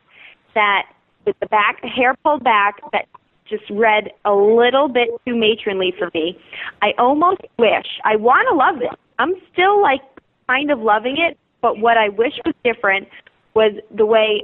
[0.54, 0.86] that
[1.26, 3.06] with the back hair pulled back that
[3.48, 6.38] just read a little bit too matronly for me.
[6.82, 8.98] I almost wish I want to love it.
[9.18, 10.00] I'm still like
[10.48, 13.08] kind of loving it, but what I wish was different
[13.54, 14.42] was the way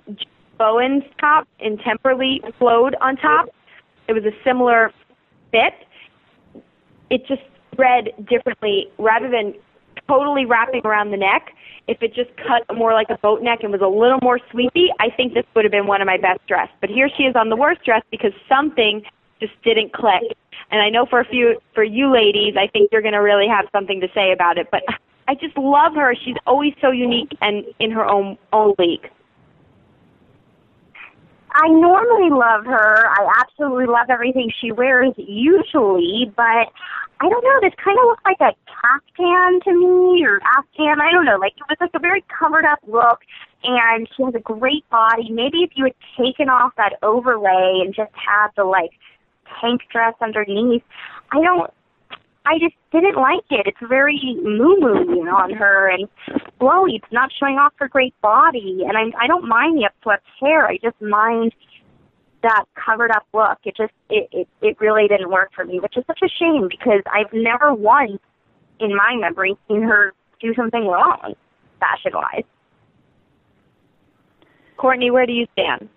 [0.59, 3.48] Bowen's top in Temperley flowed on top.
[4.09, 4.92] It was a similar
[5.50, 5.72] fit.
[7.09, 7.42] It just
[7.78, 9.54] read differently rather than
[10.11, 11.55] totally wrapping around the neck.
[11.87, 14.88] If it just cut more like a boat neck and was a little more sweepy,
[14.99, 16.68] I think this would have been one of my best dress.
[16.81, 19.03] But here she is on the worst dress because something
[19.40, 20.23] just didn't click.
[20.70, 23.49] And I know for a few for you ladies, I think you're going to really
[23.49, 24.68] have something to say about it.
[24.70, 24.83] But
[25.27, 26.14] I just love her.
[26.25, 29.09] She's always so unique and in her own own league.
[31.53, 33.09] I normally love her.
[33.09, 36.68] I absolutely love everything she wears usually, but
[37.20, 41.00] I don't know, this kind of looks like a caftan to me or afghan.
[41.00, 41.37] I don't know.
[41.37, 43.20] Like it was like a very covered up look
[43.62, 45.28] and she has a great body.
[45.30, 48.92] Maybe if you had taken off that overlay and just had the like
[49.61, 50.83] tank dress underneath,
[51.30, 51.70] I don't
[52.46, 53.66] I just didn't like it.
[53.66, 56.09] It's very muumuu on her and
[56.59, 56.96] flowy.
[56.96, 58.85] It's not showing off her great body.
[58.88, 60.66] And I I don't mind the upswept hair.
[60.66, 61.52] I just mind
[62.42, 63.59] that covered up look.
[63.64, 66.68] It just it, it it really didn't work for me, which is such a shame
[66.68, 68.18] because I've never once
[68.79, 71.35] in my memory seen her do something wrong
[71.81, 72.44] fashion wise.
[74.76, 75.88] Courtney, where do you stand?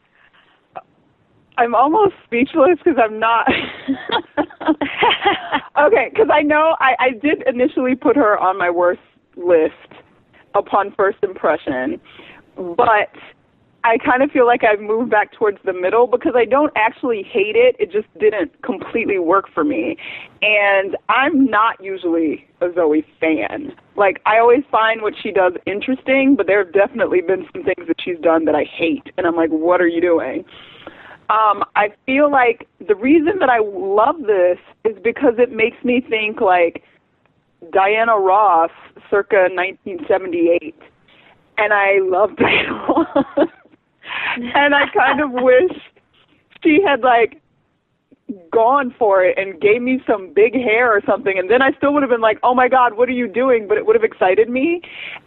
[1.58, 3.48] I'm almost speechless because I'm not.
[5.86, 9.02] okay, because I know I, I did initially put her on my worst
[9.36, 9.74] list
[10.56, 12.00] upon first impression,
[12.56, 13.12] but
[13.84, 17.24] I kind of feel like I've moved back towards the middle because I don't actually
[17.24, 17.76] hate it.
[17.80, 19.98] It just didn't completely work for me.
[20.42, 23.74] And I'm not usually a Zoe fan.
[23.96, 27.88] Like, I always find what she does interesting, but there have definitely been some things
[27.88, 29.12] that she's done that I hate.
[29.18, 30.46] And I'm like, what are you doing?
[31.30, 36.02] um, I feel like the reason that I love this is because it makes me
[36.08, 36.84] think like
[37.72, 38.72] Diana Ross
[39.10, 40.76] circa 1978.
[41.58, 43.48] And I love Diana Ross.
[44.56, 45.72] And I kind of wish
[46.64, 47.42] she had like
[48.52, 51.94] gone for it and gave me some big hair or something and then I still
[51.94, 54.04] would have been like, "Oh my god, what are you doing?" but it would have
[54.04, 54.82] excited me.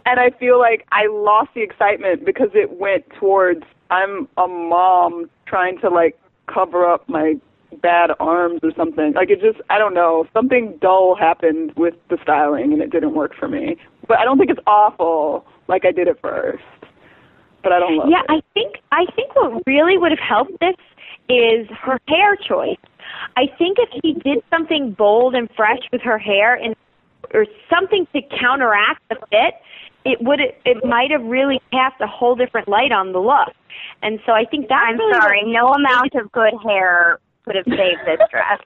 [0.05, 5.29] And I feel like I lost the excitement because it went towards I'm a mom
[5.45, 7.35] trying to like cover up my
[7.81, 9.13] bad arms or something.
[9.13, 13.13] Like it just I don't know, something dull happened with the styling and it didn't
[13.13, 13.77] work for me.
[14.07, 16.63] But I don't think it's awful like I did at first.
[17.67, 18.25] But I don't love yeah, it.
[18.29, 20.77] I think I think what really would have helped this
[21.27, 22.79] is her hair choice.
[23.35, 26.77] I think if she did something bold and fresh with her hair and
[27.33, 29.55] or something to counteract the fit,
[30.05, 33.53] it would it might have really cast a whole different light on the look.
[34.01, 37.65] And so I think that's I'm really sorry, no amount of good hair could have
[37.65, 38.61] saved this dress.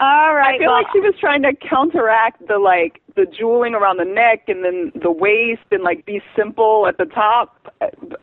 [0.00, 0.51] All right.
[0.51, 4.44] I feel like she was trying to counteract the like the jeweling around the neck
[4.48, 7.74] and then the waist and like be simple at the top.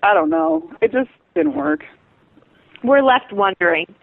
[0.03, 0.71] I, don't know.
[0.81, 1.81] It just didn't work.
[2.83, 3.93] we're left wondering.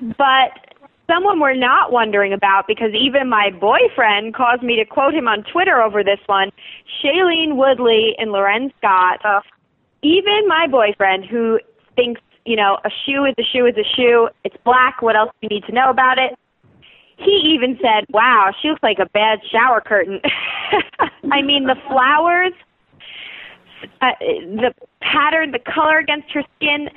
[0.00, 0.74] But
[1.10, 5.44] someone we're not wondering about because even my boyfriend caused me to quote him on
[5.52, 6.50] Twitter over this one.
[7.02, 9.20] Shailene Woodley and L'Wren Scott.
[9.24, 9.40] Oh.
[10.02, 11.58] even my boyfriend who
[11.96, 14.28] thinks, you know, a shoe is a shoe is a shoe.
[14.44, 15.02] It's black.
[15.02, 16.38] What else do you need to know about it?
[17.16, 20.20] He even said, wow, she looks like a bad shower curtain.
[21.32, 22.52] I mean, the flowers,
[24.00, 26.88] uh, the pattern, the color against her skin,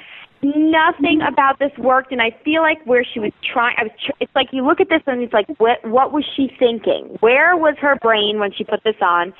[0.43, 4.11] nothing about this worked and i feel like where she was trying i was tr-
[4.19, 7.57] it's like you look at this and it's like what what was she thinking where
[7.57, 9.33] was her brain when she put this on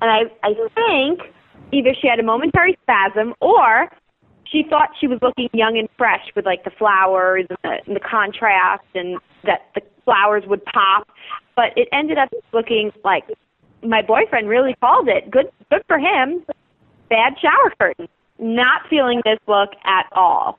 [0.00, 1.20] and i i think
[1.72, 3.90] either she had a momentary spasm or
[4.50, 7.96] she thought she was looking young and fresh with like the flowers and the, and
[7.96, 11.08] the contrast and that the flowers would pop.
[11.54, 13.24] But it ended up looking like
[13.82, 15.30] my boyfriend really called it.
[15.30, 16.44] Good good for him.
[17.08, 18.08] Bad shower curtain.
[18.38, 20.58] Not feeling this look at all.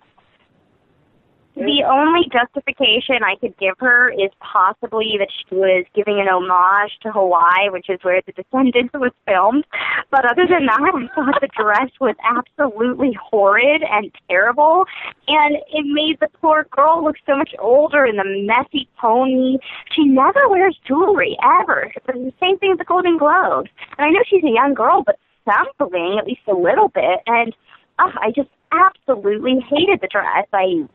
[1.58, 6.94] The only justification I could give her is possibly that she was giving an homage
[7.02, 9.66] to Hawaii, which is where The Descendants was filmed.
[10.12, 14.86] But other than that, I thought the dress was absolutely horrid and terrible,
[15.28, 19.58] and it made the poor girl look so much older in the messy pony.
[19.96, 21.92] She never wears jewelry ever.
[21.96, 23.72] It's the same thing with the Golden Globes.
[23.98, 27.56] And I know she's a young girl, but something, at least a little bit, and
[27.98, 30.46] uh, I just absolutely hated the dress.
[30.54, 30.86] I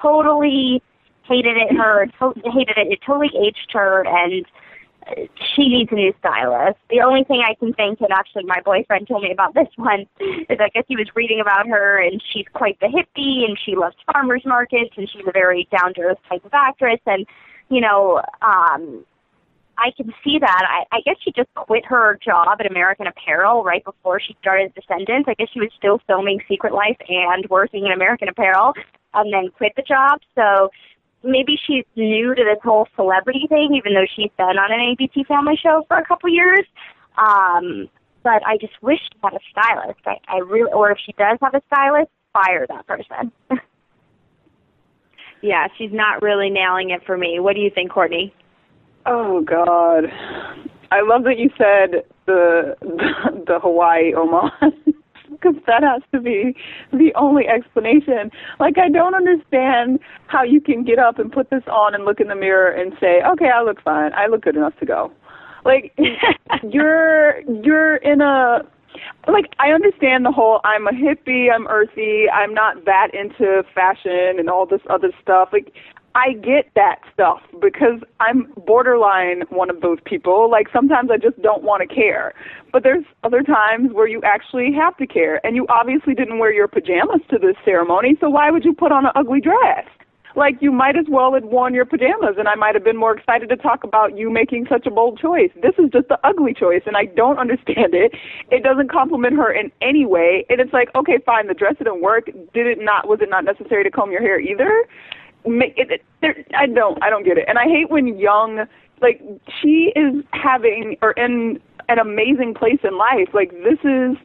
[0.00, 0.82] totally
[1.24, 1.76] hated it.
[1.76, 2.88] Her to- hated it.
[2.92, 4.46] It totally aged her, and
[5.54, 6.78] she needs a new stylist.
[6.90, 10.06] The only thing I can think, and actually my boyfriend told me about this one,
[10.20, 13.74] is I guess he was reading about her, and she's quite the hippie, and she
[13.74, 17.26] loves farmers markets, and she's a very down to earth type of actress, and
[17.68, 19.04] you know, um,
[19.78, 20.62] I can see that.
[20.68, 24.74] I, I guess she just quit her job at American Apparel right before she started
[24.74, 25.28] Descendants.
[25.28, 28.74] I guess she was still filming Secret Life and working in American Apparel,
[29.14, 30.20] and then quit the job.
[30.34, 30.70] So
[31.22, 35.26] maybe she's new to this whole celebrity thing, even though she's been on an ABC
[35.26, 36.66] Family show for a couple years.
[37.16, 37.88] Um,
[38.22, 40.00] but I just wish she had a stylist.
[40.06, 43.32] I, I really, or if she does have a stylist, fire that person.
[45.42, 47.40] Yeah, she's not really nailing it for me.
[47.40, 48.32] What do you think, Courtney?
[49.04, 50.04] Oh God,
[50.92, 54.52] I love that you said the the, the Hawaii homage
[55.42, 56.54] because that has to be
[56.92, 58.30] the only explanation.
[58.60, 62.20] Like I don't understand how you can get up and put this on and look
[62.20, 64.12] in the mirror and say, okay, I look fine.
[64.14, 65.12] I look good enough to go.
[65.64, 65.96] Like
[66.62, 68.60] you're you're in a
[69.28, 74.38] like I understand the whole I'm a hippie, I'm earthy, I'm not that into fashion
[74.38, 75.50] and all this other stuff.
[75.52, 75.72] Like
[76.14, 80.50] I get that stuff because I'm borderline one of those people.
[80.50, 82.34] Like sometimes I just don't want to care.
[82.72, 85.44] But there's other times where you actually have to care.
[85.46, 88.92] And you obviously didn't wear your pajamas to this ceremony, so why would you put
[88.92, 89.86] on an ugly dress?
[90.34, 93.16] Like you might as well have worn your pajamas and I might have been more
[93.16, 95.50] excited to talk about you making such a bold choice.
[95.62, 98.12] This is just the ugly choice and I don't understand it.
[98.50, 100.46] It doesn't compliment her in any way.
[100.48, 102.26] And it's like, okay, fine, the dress didn't work.
[102.54, 104.86] Did it not was it not necessary to comb your hair either?
[105.46, 106.02] Make it,
[106.54, 107.44] I don't I don't get it.
[107.48, 108.66] And I hate when young
[109.00, 109.20] like
[109.60, 113.28] she is having or in an amazing place in life.
[113.34, 114.16] Like this is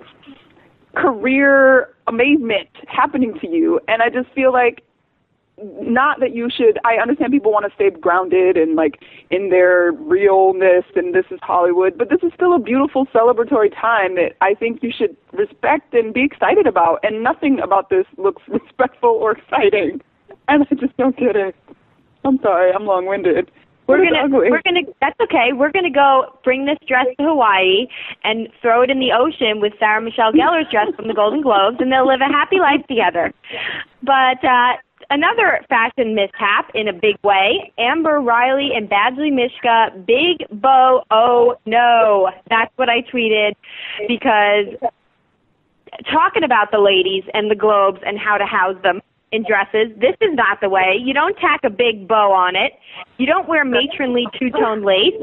[0.96, 4.84] career amazement happening to you and I just feel like
[5.82, 9.02] not that you should I understand people want to stay grounded and like
[9.32, 14.16] in their realness and this is Hollywood, but this is still a beautiful celebratory time
[14.16, 18.44] that I think you should respect and be excited about and nothing about this looks
[18.48, 20.02] respectful or exciting.
[20.50, 21.56] And I just don't get it.
[22.24, 23.52] I'm sorry, I'm long winded.
[23.88, 24.82] We're gonna, we're gonna.
[25.00, 25.54] That's okay.
[25.54, 27.88] We're gonna go bring this dress to Hawaii
[28.26, 31.78] and throw it in the ocean with Sarah Michelle Gellar's dress from the Golden Globes,
[31.80, 33.34] and they'll live a happy life together.
[34.04, 34.76] But uh,
[35.10, 41.06] another fashion mishap in a big way: Amber Riley and Badgley Mischka, big bow.
[41.10, 43.56] Oh no, that's what I tweeted
[44.10, 44.92] because
[46.12, 49.02] talking about the ladies and the globes and how to house them
[49.32, 49.92] in dresses.
[49.98, 50.98] This is not the way.
[51.00, 52.74] You don't tack a big bow on it.
[53.18, 55.22] You don't wear matronly two-tone lace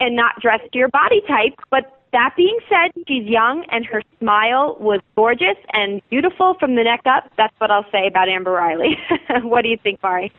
[0.00, 1.54] and not dress to your body type.
[1.70, 6.84] But that being said, she's young and her smile was gorgeous and beautiful from the
[6.84, 7.30] neck up.
[7.36, 8.98] That's what I'll say about Amber Riley.
[9.42, 10.32] what do you think, Mari?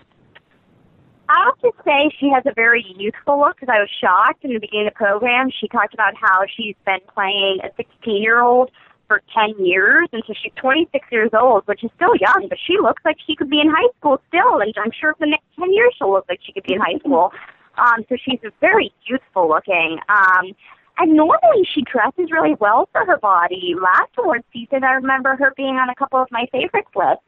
[1.30, 4.60] I'll just say she has a very youthful look because I was shocked in the
[4.60, 5.50] beginning of the program.
[5.52, 8.72] She talked about how she's been playing a 16 year old
[9.08, 12.78] for 10 years, and so she's 26 years old, which is still young, but she
[12.82, 15.46] looks like she could be in high school still, and I'm sure for the next
[15.60, 17.32] 10 years she'll look like she could be in high school.
[17.78, 20.00] Um, so she's very youthful looking.
[20.10, 20.56] Um,
[20.98, 23.76] and normally she dresses really well for her body.
[23.80, 27.24] Last award season, I remember her being on a couple of my favorites lists.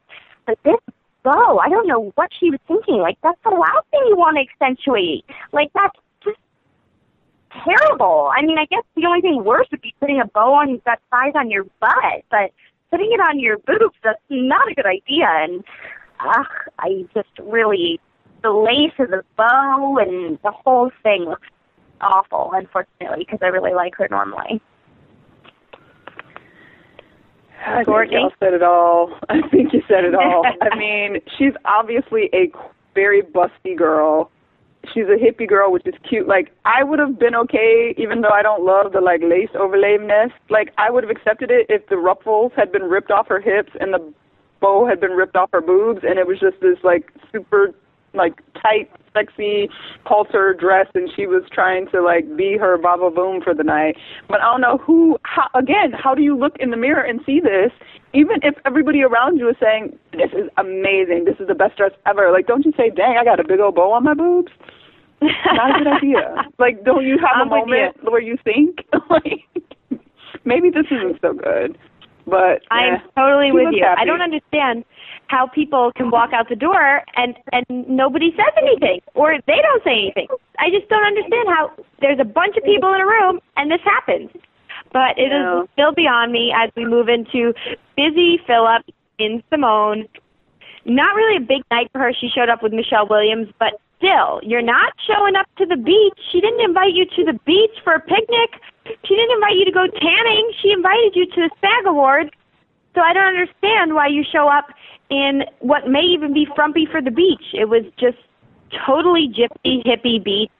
[0.46, 0.80] But this
[1.22, 1.58] bow.
[1.58, 2.98] I don't know what she was thinking.
[2.98, 5.24] Like that's the last thing you want to accentuate.
[5.52, 5.96] Like that's
[7.64, 8.30] terrible.
[8.36, 11.00] I mean, I guess the only thing worse would be putting a bow on that
[11.10, 12.52] size on your butt, but
[12.90, 15.26] putting it on your boobs that's not a good idea.
[15.26, 15.64] And
[16.20, 16.46] ugh,
[16.78, 18.00] I just really
[18.42, 21.48] the lace of the bow and the whole thing looks
[22.00, 24.60] awful, unfortunately, because I really like her normally.
[27.66, 29.14] I think y'all said it all.
[29.28, 30.44] I think you said it all.
[30.62, 32.50] I mean, she's obviously a
[32.94, 34.30] very busty girl.
[34.92, 36.26] She's a hippie girl, which is cute.
[36.26, 40.30] Like I would have been okay, even though I don't love the like lace overlayness.
[40.48, 43.72] Like I would have accepted it if the ruffles had been ripped off her hips
[43.78, 44.12] and the
[44.60, 47.74] bow had been ripped off her boobs, and it was just this like super
[48.14, 49.68] like tight, sexy
[50.04, 53.96] halter dress, and she was trying to like be her Baba Boom for the night.
[54.28, 55.18] But I don't know who.
[55.22, 57.72] How, again, how do you look in the mirror and see this?
[58.12, 61.92] Even if everybody around you is saying this is amazing, this is the best dress
[62.06, 62.32] ever.
[62.32, 64.52] Like, don't you say, "Dang, I got a big old bow on my boobs."
[65.22, 66.34] Not a good idea.
[66.58, 68.78] Like, don't you have I'm a moment where you think,
[69.10, 69.44] like,
[70.44, 71.78] maybe this isn't so good?
[72.26, 73.84] But I'm totally with you.
[73.84, 74.84] I don't understand
[75.30, 79.82] how people can walk out the door and and nobody says anything or they don't
[79.84, 80.26] say anything.
[80.58, 81.70] I just don't understand how
[82.00, 84.30] there's a bunch of people in a room and this happens.
[84.92, 87.54] But it is still beyond me as we move into
[87.94, 90.08] Busy Philipps in Simone.
[90.84, 92.12] Not really a big night for her.
[92.12, 96.18] She showed up with Michelle Williams, but still, you're not showing up to the beach.
[96.32, 98.58] She didn't invite you to the beach for a picnic.
[99.06, 100.50] She didn't invite you to go tanning.
[100.60, 102.30] She invited you to the SAG Awards.
[102.96, 104.74] So I don't understand why you show up
[105.10, 107.42] in what may even be frumpy for the beach.
[107.52, 108.18] It was just
[108.86, 110.50] totally gypsy hippie beach,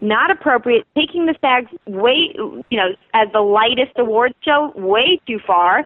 [0.00, 0.86] not appropriate.
[0.96, 5.84] Taking the SAGs way, you know, as the lightest awards show, way too far.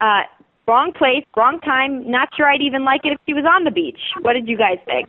[0.00, 0.22] Uh,
[0.66, 2.08] wrong place, wrong time.
[2.10, 3.98] Not sure I'd even like it if she was on the beach.
[4.20, 5.08] What did you guys think?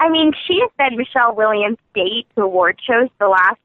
[0.00, 3.60] I mean, she has been Michelle Williams' date to award shows the last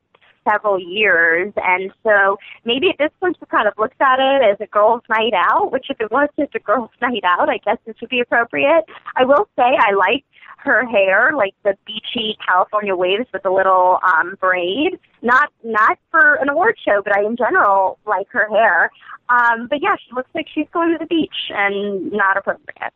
[0.50, 4.58] several years, and so maybe at this point she kind of looks at it as
[4.60, 5.72] a girls' night out.
[5.72, 8.86] Which, if it was just a girls' night out, I guess this would be appropriate.
[9.16, 10.24] I will say I like
[10.60, 15.00] her hair, like the beachy California waves with a little um, braid.
[15.22, 18.92] Not not for an award show, but I in general like her hair.
[19.30, 22.94] Um, but yeah, she looks like she's going to the beach and not appropriate.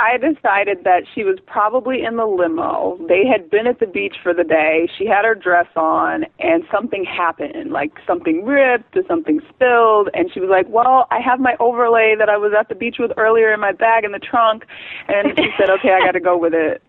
[0.00, 2.98] I decided that she was probably in the limo.
[3.06, 4.88] They had been at the beach for the day.
[4.96, 7.70] She had her dress on, and something happened.
[7.70, 10.08] Like something ripped or something spilled.
[10.14, 12.96] And she was like, Well, I have my overlay that I was at the beach
[12.98, 14.64] with earlier in my bag in the trunk.
[15.08, 16.82] And she said, Okay, I got to go with it.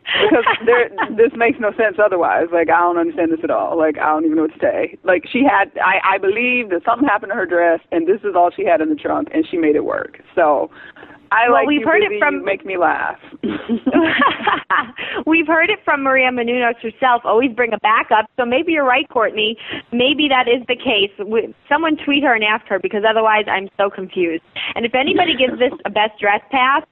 [0.00, 2.46] Because there, this makes no sense otherwise.
[2.50, 3.76] Like I don't understand this at all.
[3.76, 4.98] Like I don't even know what to say.
[5.04, 8.34] Like she had, I, I believe that something happened to her dress, and this is
[8.34, 10.22] all she had in the trunk, and she made it work.
[10.34, 10.70] So
[11.32, 13.18] I Well, like we've heard it from- make me laugh.
[15.26, 17.22] We've heard it from Maria Menounos herself.
[17.24, 18.26] Always bring a backup.
[18.36, 19.56] So maybe you're right, Courtney.
[19.92, 21.10] Maybe that is the case.
[21.68, 24.42] Someone tweet her and ask her because otherwise I'm so confused.
[24.74, 26.82] And if anybody gives this a best dress pass,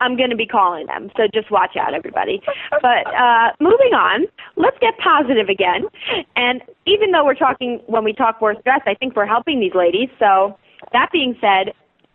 [0.00, 1.10] I'm going to be calling them.
[1.16, 2.42] So just watch out, everybody.
[2.82, 5.84] But uh, moving on, let's get positive again.
[6.36, 9.74] And even though we're talking when we talk worst dress, I think we're helping these
[9.74, 10.08] ladies.
[10.18, 10.58] So
[10.92, 11.72] that being said,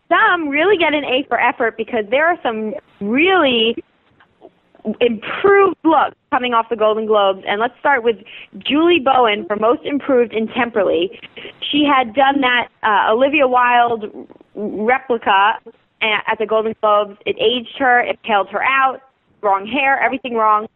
[0.10, 3.76] some really get an A for effort because there are some really
[5.01, 7.43] improved looks coming off the Golden Globes.
[7.47, 8.18] And let's start with
[8.57, 11.20] Julie Bowen for Most Improved in Temperley.
[11.72, 14.05] She had done that uh, Olivia Wilde
[14.55, 15.60] replica
[16.01, 17.18] a- at the Golden Globes.
[17.26, 19.01] It aged her, it paled her out,
[19.41, 20.68] wrong hair, everything wrong.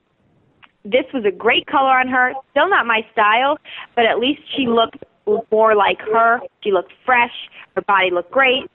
[0.85, 2.33] This was a great color on her.
[2.51, 3.57] Still not my style,
[3.95, 5.03] but at least she looked
[5.51, 6.41] more like her.
[6.61, 7.31] She looked fresh.
[7.75, 8.69] Her body looked great.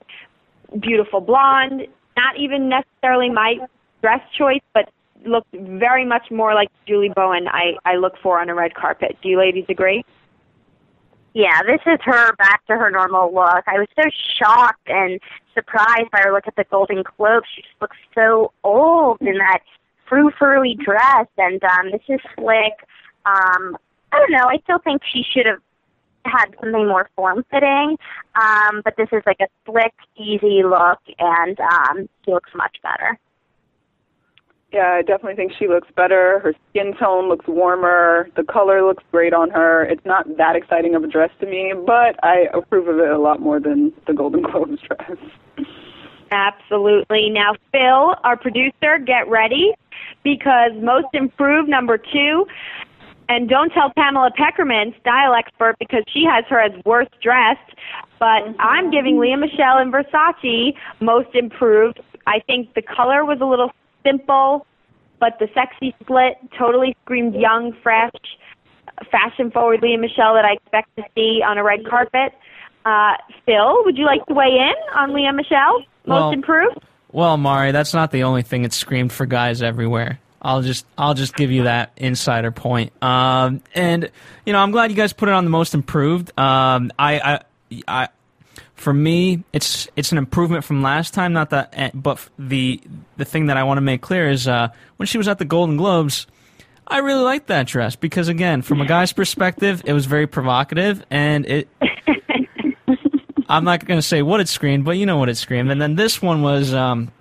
[0.79, 1.87] Beautiful blonde.
[2.17, 3.57] Not even necessarily my
[4.01, 4.89] dress choice, but
[5.25, 9.17] looked very much more like Julie Bowen I, I look for on a red carpet.
[9.21, 10.03] Do you ladies agree?
[11.33, 13.63] Yeah, this is her back to her normal look.
[13.67, 15.19] I was so shocked and
[15.53, 17.43] surprised by her look at the Golden Globe.
[17.53, 19.59] She just looks so old in that
[20.07, 22.73] frou frou dress, and um, this is slick.
[23.25, 23.77] Um,
[24.11, 24.47] I don't know.
[24.49, 25.61] I still think she should have
[26.31, 27.97] had something more form fitting,
[28.35, 33.17] um, but this is like a slick, easy look, and um, she looks much better.
[34.71, 36.39] Yeah, I definitely think she looks better.
[36.39, 38.29] Her skin tone looks warmer.
[38.35, 39.83] The color looks great on her.
[39.83, 43.17] It's not that exciting of a dress to me, but I approve of it a
[43.17, 45.17] lot more than the Golden Globes dress.
[46.31, 47.31] Absolutely.
[47.31, 49.73] Now, Phil, our producer, get ready
[50.23, 52.45] because Most Improved number two.
[53.29, 57.75] And don't tell Pamela Peckerman, style expert, because she has her as worst dressed.
[58.19, 62.01] But I'm giving Lea Michele in Versace most improved.
[62.25, 63.71] I think the color was a little
[64.03, 64.65] simple,
[65.19, 68.11] but the sexy split totally screamed young, fresh,
[69.11, 72.33] fashion forward Lea Michele that I expect to see on a red carpet.
[72.83, 73.13] Uh,
[73.45, 76.79] Phil, would you like to weigh in on Lea Michele most Well- improved?
[77.11, 80.19] Well, Mari, that's not the only thing it screamed for guys everywhere.
[80.41, 82.91] I'll just I'll just give you that insider point.
[83.03, 84.09] Um, and
[84.45, 86.31] you know, I'm glad you guys put it on the most improved.
[86.39, 87.39] Um, I, I,
[87.87, 88.07] I,
[88.75, 91.33] for me, it's it's an improvement from last time.
[91.33, 92.81] Not that, eh, but the
[93.17, 95.45] the thing that I want to make clear is uh, when she was at the
[95.45, 96.27] Golden Globes,
[96.87, 101.03] I really liked that dress because again, from a guy's perspective, it was very provocative
[101.09, 101.67] and it.
[103.51, 105.71] I'm not going to say what it screamed, but you know what it screamed.
[105.71, 107.11] And then this one was um,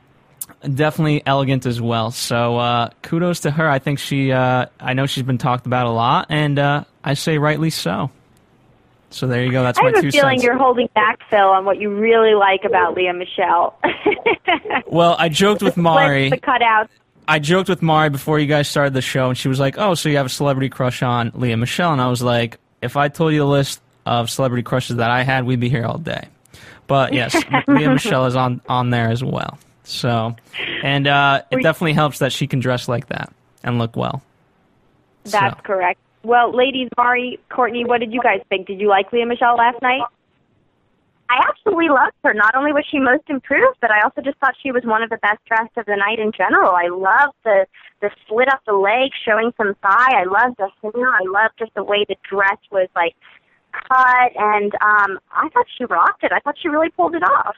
[0.63, 2.11] definitely elegant as well.
[2.11, 3.69] So uh, kudos to her.
[3.69, 4.33] I think she.
[4.33, 8.11] Uh, I know she's been talked about a lot, and uh, I say rightly so.
[9.11, 9.63] So there you go.
[9.63, 10.43] That's I my have a feeling cents.
[10.45, 13.79] you're holding back, Phil, on what you really like about Lea Michele.
[14.87, 16.31] Well, I joked with Mari.
[16.31, 16.89] the cutouts.
[17.27, 19.95] I joked with Mari before you guys started the show, and she was like, "Oh,
[19.95, 23.09] so you have a celebrity crush on Lea Michele?" And I was like, "If I
[23.09, 26.29] told you the list of celebrity crushes that I had, we'd be here all day."
[26.87, 27.35] But yes,
[27.69, 29.59] Lea Michele is on on there as well.
[29.89, 30.37] So,
[30.83, 33.33] and uh, it definitely helps that she can dress like that
[33.65, 34.23] and look well.
[35.25, 35.99] That's So- correct.
[36.25, 38.67] Well, ladies, Mari, Courtney, what did you guys think?
[38.67, 40.03] Did you like Lea Michele last night?
[41.31, 42.35] I absolutely loved her.
[42.35, 45.11] Not only was she most improved, but I also just thought she was one of
[45.11, 46.73] the best dressed of the night in general.
[46.73, 47.67] I loved the
[48.01, 50.21] the slit up the leg, showing some thigh.
[50.21, 51.09] I loved the hair.
[51.15, 53.15] I loved just the way the dress was like
[53.73, 56.33] cut, and um, I thought she rocked it.
[56.33, 57.57] I thought she really pulled it off.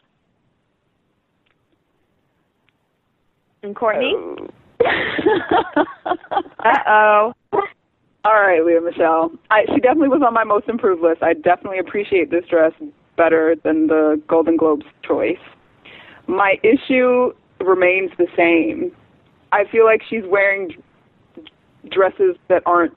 [3.63, 4.15] And Courtney?
[4.81, 7.33] uh oh.
[8.23, 9.33] All right, Lea Michele.
[9.51, 11.23] I, she definitely was on my most improved list.
[11.23, 12.73] I definitely appreciate this dress
[13.17, 15.39] better than the Golden Globes choice.
[16.27, 18.93] My issue remains the same.
[19.53, 20.71] I feel like she's wearing
[21.91, 22.97] dresses that aren't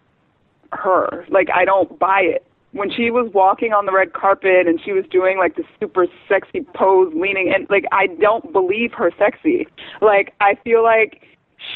[0.71, 1.25] her.
[1.29, 2.45] Like I don't buy it.
[2.73, 6.07] When she was walking on the red carpet and she was doing like the super
[6.27, 9.67] sexy pose leaning and like I don't believe her sexy.
[10.01, 11.21] Like I feel like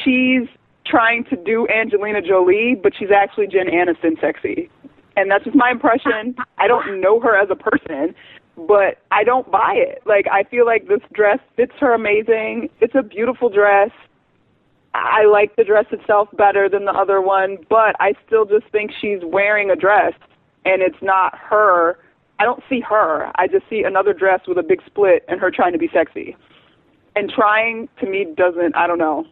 [0.04, 0.48] she's
[0.86, 4.70] trying to do Angelina Jolie, but she's actually Jen Aniston sexy.
[5.16, 6.36] And that's just my impression.
[6.58, 8.16] I don't know her as a person,
[8.56, 10.02] but I don't buy it.
[10.06, 12.70] Like I feel like this dress fits her amazing.
[12.82, 13.92] It's a beautiful dress.
[14.96, 18.92] I like the dress itself better than the other one, but I still just think
[19.00, 20.14] she's wearing a dress
[20.66, 21.98] and it's not her.
[22.40, 23.32] I don't see her.
[23.36, 26.36] I just see another dress with a big split and her trying to be sexy.
[27.16, 29.26] And trying to me doesn't, I don't know.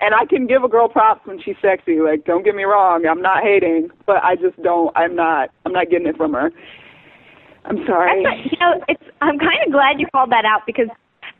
[0.00, 2.00] And I can give a girl props when she's sexy.
[2.00, 4.96] Like, don't get me wrong, I'm not hating, but I just don't.
[4.96, 5.50] I'm not.
[5.66, 6.50] I'm not getting it from her.
[7.64, 8.22] I'm sorry.
[8.22, 9.02] You know, it's.
[9.20, 10.88] I'm kind of glad you called that out because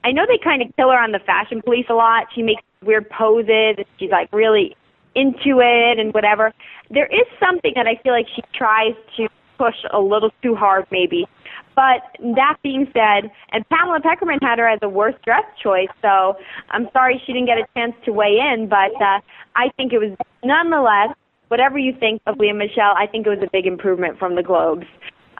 [0.05, 2.26] I know they kind of kill her on the fashion police a lot.
[2.34, 3.84] She makes weird poses.
[3.99, 4.76] She's like really
[5.14, 6.52] into it and whatever.
[6.90, 9.28] There is something that I feel like she tries to
[9.59, 11.26] push a little too hard, maybe.
[11.74, 12.02] But
[12.34, 16.34] that being said, and Pamela Peckerman had her as a worst dress choice, so
[16.70, 18.68] I'm sorry she didn't get a chance to weigh in.
[18.68, 19.20] But uh,
[19.54, 21.16] I think it was nonetheless,
[21.48, 24.42] whatever you think of Lea Michele, I think it was a big improvement from the
[24.42, 24.86] Globes.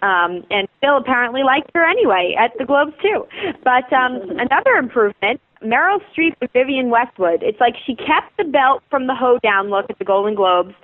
[0.01, 3.27] Um, and Phil apparently liked her anyway at the Globes too.
[3.65, 7.43] But um, another improvement, Meryl Streep with Vivienne Westwood.
[7.43, 10.75] It's like she kept the belt from the hoedown look at the Golden Globes.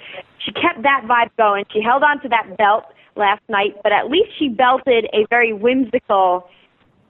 [0.45, 1.65] She kept that vibe going.
[1.73, 2.85] She held on to that belt
[3.17, 6.49] last night, but at least she belted a very whimsical,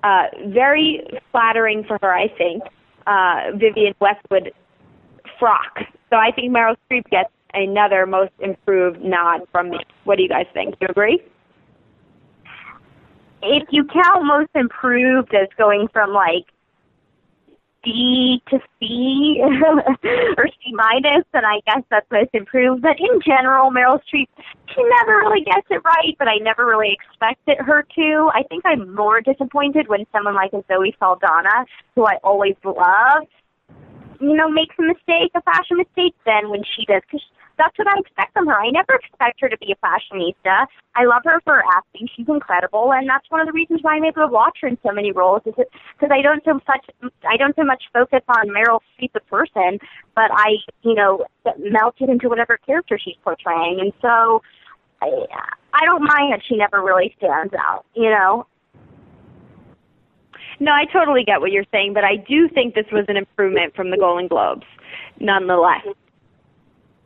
[0.02, 1.02] uh, very
[1.32, 2.62] flattering for her, I think,
[3.06, 4.52] uh, Vivienne Westwood
[5.38, 5.78] frock.
[6.10, 9.78] So I think Meryl Streep gets another most improved nod from me.
[10.04, 10.78] What do you guys think?
[10.78, 11.22] Do you agree?
[13.44, 16.46] if you count most improved as going from like
[17.84, 20.72] D to C or C
[21.34, 22.82] and I guess that's most improved.
[22.82, 24.28] But in general, Meryl Streep,
[24.74, 28.30] she never really gets it right, but I never really expected her to.
[28.34, 33.24] I think I'm more disappointed when someone like a Zoe Saldana, who I always love,
[34.20, 37.02] you know, makes a mistake, a fashion mistake, than when she does.
[37.10, 37.22] Cause
[37.58, 38.54] that's what I expect from her.
[38.54, 40.66] I never expect her to be a fashionista.
[40.96, 42.08] I love her for acting.
[42.14, 44.78] She's incredible, and that's one of the reasons why I'm able to watch her in
[44.84, 45.42] so many roles.
[45.46, 46.86] Is because I don't so much
[47.28, 49.78] I don't so much focus on Meryl Streep the person,
[50.14, 51.24] but I you know
[51.58, 54.42] melt into whatever character she's portraying, and so
[55.02, 55.08] I
[55.72, 57.84] I don't mind that she never really stands out.
[57.94, 58.46] You know,
[60.60, 63.74] No, I totally get what you're saying, but I do think this was an improvement
[63.74, 64.66] from the Golden Globes,
[65.20, 65.84] nonetheless.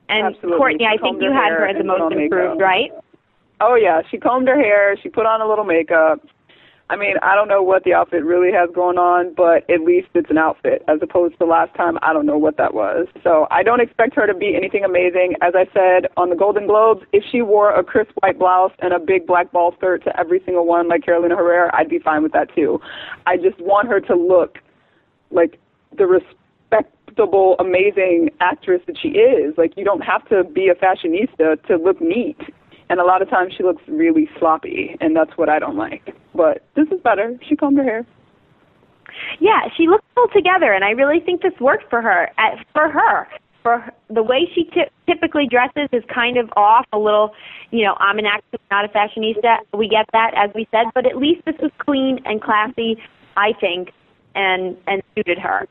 [0.09, 0.59] And Absolutely.
[0.59, 2.39] Courtney, I think you had her as the most on makeup.
[2.39, 2.91] improved, right?
[3.61, 4.97] Oh yeah, she combed her hair.
[5.03, 6.21] She put on a little makeup.
[6.91, 10.09] I mean, I don't know what the outfit really has going on, but at least
[10.15, 11.99] it's an outfit as opposed to last time.
[12.01, 13.07] I don't know what that was.
[13.23, 15.35] So I don't expect her to be anything amazing.
[15.43, 18.95] As I said on the Golden Globes, if she wore a crisp white blouse and
[18.95, 22.23] a big black ball skirt to every single one like Carolina Herrera, I'd be fine
[22.23, 22.81] with that too.
[23.27, 24.57] I just want her to look
[25.31, 25.59] like
[25.97, 26.07] the
[27.19, 29.57] respectable, amazing actress that she is.
[29.57, 32.39] Like you don't have to be a fashionista to look neat.
[32.91, 36.15] And a lot of times she looks really sloppy, and that's what I don't like.
[36.35, 37.39] But this is better.
[37.47, 38.07] She combed her hair.
[39.41, 42.31] Yeah, she looks all together, and I really think this worked for her.
[42.39, 43.29] At, for her,
[43.63, 47.35] for her, the way she ty- typically dresses is kind of off, a little.
[47.73, 49.59] You know, I'm an actress, not a fashionista.
[49.77, 52.97] We get that, as we said, but at least this was clean and classy,
[53.37, 53.91] I think,
[54.35, 55.69] and and suited her.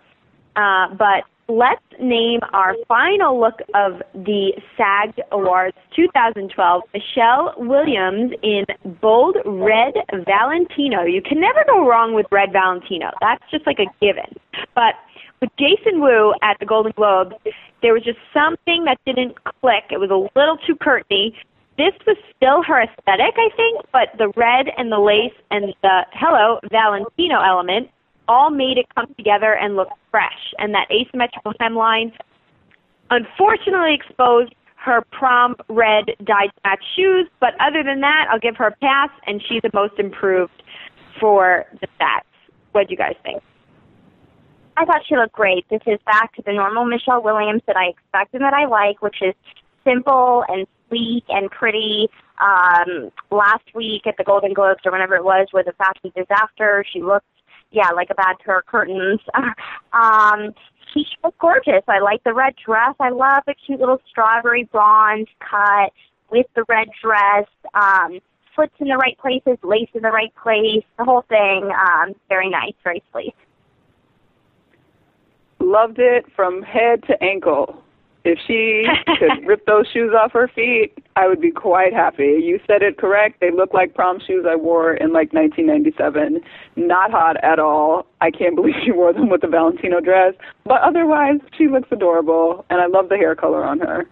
[0.55, 6.83] Uh, but let's name our final look of the SAG Awards 2012.
[6.93, 8.65] Michelle Williams in
[9.01, 9.93] bold red
[10.25, 11.03] Valentino.
[11.03, 13.11] You can never go wrong with red Valentino.
[13.21, 14.35] That's just like a given.
[14.75, 14.95] But
[15.41, 17.35] with Jason Wu at the Golden Globes,
[17.81, 19.85] there was just something that didn't click.
[19.91, 21.33] It was a little too curtainy.
[21.77, 26.05] This was still her aesthetic, I think, but the red and the lace and the
[26.11, 27.89] hello Valentino element
[28.27, 30.53] all made it come together and look fresh.
[30.59, 32.11] And that asymmetrical hemline
[33.09, 38.67] unfortunately exposed her prom red dyed match shoes, but other than that, I'll give her
[38.67, 40.63] a pass, and she's the most improved
[41.19, 42.21] for the stats.
[42.71, 43.41] What do you guys think?
[44.77, 45.67] I thought she looked great.
[45.69, 49.01] This is back to the normal Michelle Williams that I expect and that I like,
[49.01, 49.33] which is
[49.83, 52.09] simple and sleek and pretty.
[52.39, 56.85] Um, last week at the Golden Globes or whenever it was with a fashion disaster,
[56.93, 57.25] she looked,
[57.71, 59.19] yeah, like a bad pair of curtains.
[59.93, 60.53] um,
[60.93, 61.83] she looked gorgeous.
[61.87, 62.95] I like the red dress.
[62.99, 65.91] I love the cute little strawberry blonde cut
[66.31, 67.47] with the red dress.
[67.73, 68.19] Um,
[68.55, 71.71] slits in the right places, lace in the right place, the whole thing.
[71.71, 73.35] Um, very nice, very sleek.
[75.59, 77.83] Loved it from head to ankle.
[78.27, 78.85] If she
[79.19, 82.41] could rip those shoes off her feet, I would be quite happy.
[82.43, 83.39] You said it correct.
[83.39, 86.41] They look like prom shoes I wore in like 1997.
[86.75, 88.05] Not hot at all.
[88.19, 90.33] I can't believe she wore them with the Valentino dress.
[90.65, 94.05] But otherwise, she looks adorable, and I love the hair color on her.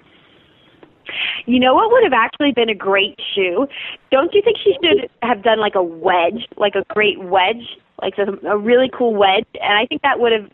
[1.45, 3.67] You know what would have actually been a great shoe?
[4.11, 8.13] Don't you think she should have done like a wedge, like a great wedge, like
[8.17, 9.45] a, a really cool wedge?
[9.61, 10.49] And I think that would have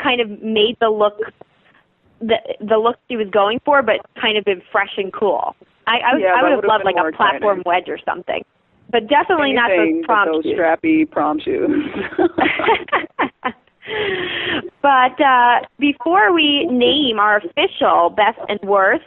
[0.00, 1.14] kind of made the look
[2.20, 5.54] the the look she was going for, but kind of been fresh and cool.
[5.86, 7.62] I I, would Yeah, I would have loved like a platform exciting.
[7.64, 8.44] wedge or something,
[8.90, 10.58] but definitely not Anything those prom those shoes.
[10.58, 11.70] strappy prom shoes.
[14.82, 19.04] but uh, before we name our official best and worst,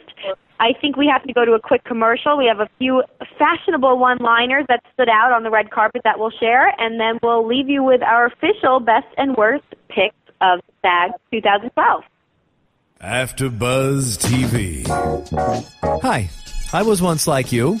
[0.58, 2.36] I think we have to go to a quick commercial.
[2.36, 3.02] We have a few
[3.38, 7.46] fashionable one-liners that stood out on the red carpet that we'll share, and then we'll
[7.46, 12.04] leave you with our official best and worst picks of SAG 2012.
[13.02, 14.86] After Buzz TV.
[16.02, 16.30] Hi,
[16.72, 17.80] I was once like you,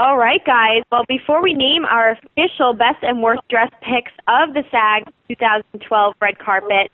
[0.00, 0.80] All right, guys.
[0.90, 6.14] Well, before we name our official best and worst dress picks of the SAG 2012
[6.22, 6.90] red carpet,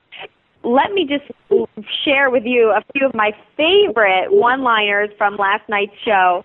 [0.65, 1.23] let me just
[2.05, 6.45] share with you a few of my favorite one-liners from last night's show.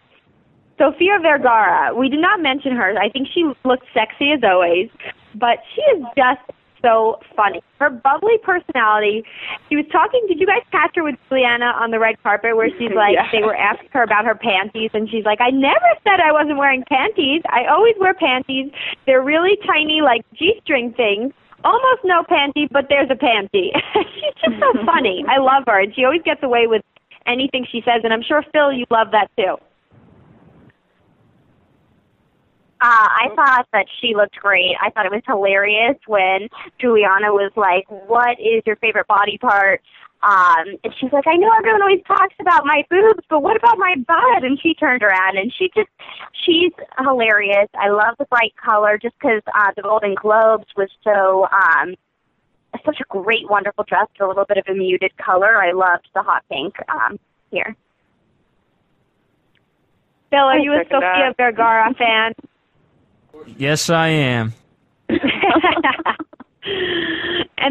[0.78, 2.96] Sofia Vergara, we did not mention her.
[2.96, 4.92] I think she looked sexy as always,
[5.34, 6.42] but she is just
[6.82, 7.62] so funny.
[7.80, 9.24] Her bubbly personality.
[9.70, 10.26] She was talking.
[10.28, 13.28] Did you guys catch her with Giuliana on the red carpet where she's like, Yeah.
[13.32, 16.58] they were asking her about her panties, and she's like, I never said I wasn't
[16.58, 17.42] wearing panties.
[17.50, 18.72] I always wear panties.
[19.06, 21.34] They're really tiny, like g-string things.
[21.64, 23.70] Almost no panty, but there's a panty.
[23.94, 25.24] she's just so funny.
[25.30, 26.82] I love her, and she always gets away with
[27.28, 29.58] anything she says, and I'm sure Phil, you love that too.
[32.82, 34.76] Uh, I thought that she looked great.
[34.82, 39.82] I thought it was hilarious when Giuliana was like, "What is your favorite body part?"
[40.24, 43.78] Um, and she's like, "I know everyone always talks about my boobs, but what about
[43.78, 45.90] my butt?" And she turned around and she just,
[46.44, 47.70] she's hilarious.
[47.76, 51.48] I love the bright color just because uh, the Golden Globes was so.
[51.52, 51.96] um
[52.86, 55.62] such a great, wonderful dress with a little bit of a muted color.
[55.62, 57.20] I loved the hot pink um,
[57.52, 57.76] here.
[60.30, 61.38] Phil, are you a second Sofia that.
[61.38, 62.34] Vergara fan?
[63.58, 64.54] Yes, I am.
[65.10, 65.20] and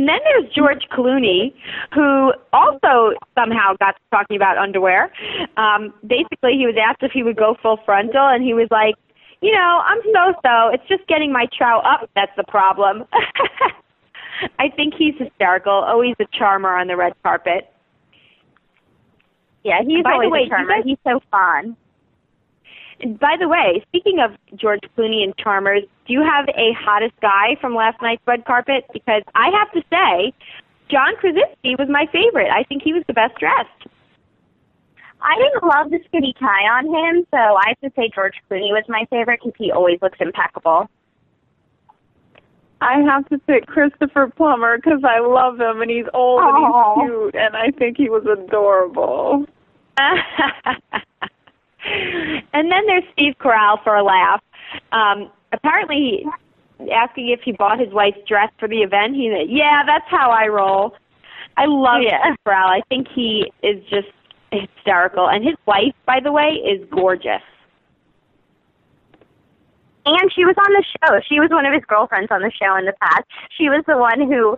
[0.09, 1.53] then there's George Clooney,
[1.95, 5.11] who also somehow got to talking about underwear.
[5.57, 8.95] Um, basically, he was asked if he would go full frontal, and he was like,
[9.41, 10.69] "You know, I'm so-so.
[10.75, 13.05] It's just getting my trout up that's the problem."
[14.59, 15.73] I think he's hysterical.
[15.73, 17.71] Always a charmer on the red carpet.
[19.65, 20.75] Yeah, he's By the always way, a charmer.
[20.77, 21.77] guys- He's so fun.
[23.01, 27.15] And By the way, speaking of George Clooney and charmers, do you have a hottest
[27.21, 28.85] guy from last night's red carpet?
[28.93, 30.35] Because I have to say,
[30.91, 32.51] John Krasinski was my favorite.
[32.51, 33.87] I think he was the best dressed.
[35.23, 38.73] I didn't love the skinny tie on him, so I have to say George Clooney
[38.73, 40.89] was my favorite because he always looks impeccable.
[42.81, 47.11] I have to pick Christopher Plummer because I love him and he's old and he's
[47.11, 49.45] cute and I think he was adorable.
[51.85, 54.43] and then there's Steve Carell for a laugh.
[54.93, 56.25] Um, apparently,
[56.93, 60.31] asking if he bought his wife's dress for the event, he said, "Yeah, that's how
[60.31, 60.95] I roll."
[61.57, 62.21] I love Yeah.
[62.23, 62.69] Steve Carell.
[62.69, 64.09] I think he is just
[64.53, 67.43] hysterical, and his wife, by the way, is gorgeous.
[70.07, 71.21] And she was on the show.
[71.29, 73.25] She was one of his girlfriends on the show in the past.
[73.57, 74.57] She was the one who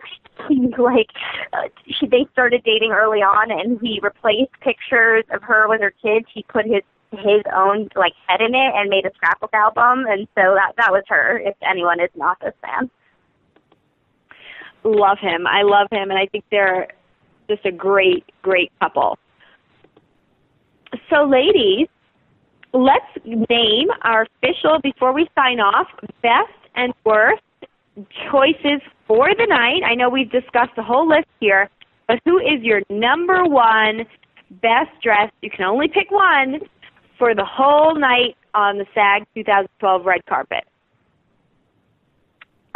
[0.49, 1.09] he like.
[1.53, 5.93] Uh, she they started dating early on, and he replaced pictures of her with her
[6.03, 6.27] kids.
[6.33, 6.83] He put his
[7.13, 10.91] his own like head in it and made a scrapbook album, and so that that
[10.91, 11.39] was her.
[11.39, 12.91] If anyone is not this fan.
[14.85, 15.47] Love him.
[15.47, 16.89] I love him, and I think they're
[17.49, 19.19] just a great, great couple.
[21.09, 21.89] So, ladies,
[22.73, 25.87] let's name our official before we sign off
[26.23, 27.43] best and worst
[28.31, 29.83] choices for the night.
[29.85, 31.69] I know we've discussed the whole list here,
[32.09, 34.07] but who is your number one
[34.63, 35.35] best dressed?
[35.43, 36.61] You can only pick one
[37.19, 40.65] for the whole night on the SAG 2012 red carpet.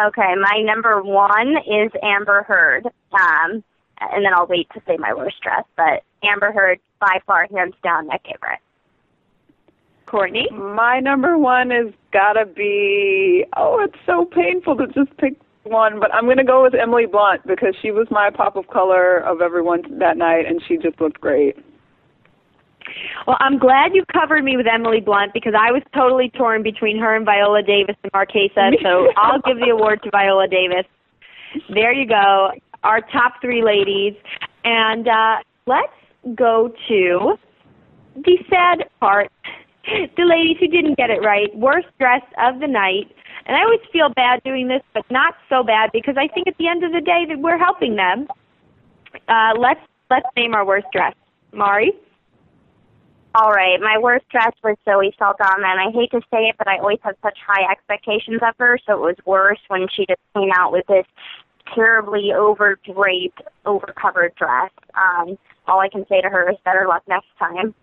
[0.00, 2.86] Okay, my number one is Amber Heard.
[2.86, 3.64] Um,
[4.00, 7.74] and then I'll wait to say my worst dress, but Amber Heard by far, hands
[7.82, 8.60] down, my favorite.
[10.06, 10.48] Courtney?
[10.52, 15.34] My number one is gotta be oh, it's so painful to just pick
[15.64, 19.18] one, but I'm gonna go with Emily Blunt because she was my pop of color
[19.18, 21.56] of everyone that night and she just looked great.
[23.26, 26.98] Well, I'm glad you covered me with Emily Blunt because I was totally torn between
[26.98, 28.70] her and Viola Davis and Marchesa.
[28.82, 29.08] So.
[29.16, 30.86] I'll give the award to Viola Davis.
[31.72, 32.50] There you go,
[32.84, 34.14] our top three ladies.
[34.64, 35.92] And uh, let's
[36.36, 37.36] go to
[38.16, 39.30] the sad part.
[40.16, 43.06] The ladies who didn't get it right, worst dress of the night.
[43.46, 46.56] And I always feel bad doing this, but not so bad because I think at
[46.58, 48.26] the end of the day that we're helping them.
[49.28, 49.80] Uh, let's
[50.10, 51.14] let's name our worst dress.
[51.52, 51.92] Mari.
[53.38, 56.66] All right, my worst dress was Zoe Saldana, and I hate to say it, but
[56.66, 60.20] I always have such high expectations of her, so it was worse when she just
[60.34, 61.04] came out with this
[61.74, 64.70] terribly over draped, over covered dress.
[64.94, 67.74] Um, all I can say to her is better luck next time.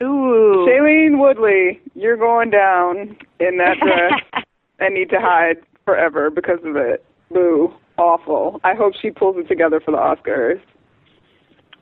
[0.00, 0.64] Ooh.
[0.68, 4.44] Shailene Woodley, you're going down in that dress
[4.78, 7.04] and need to hide forever because of it.
[7.32, 7.74] Boo.
[7.98, 8.60] Awful.
[8.62, 10.60] I hope she pulls it together for the Oscars.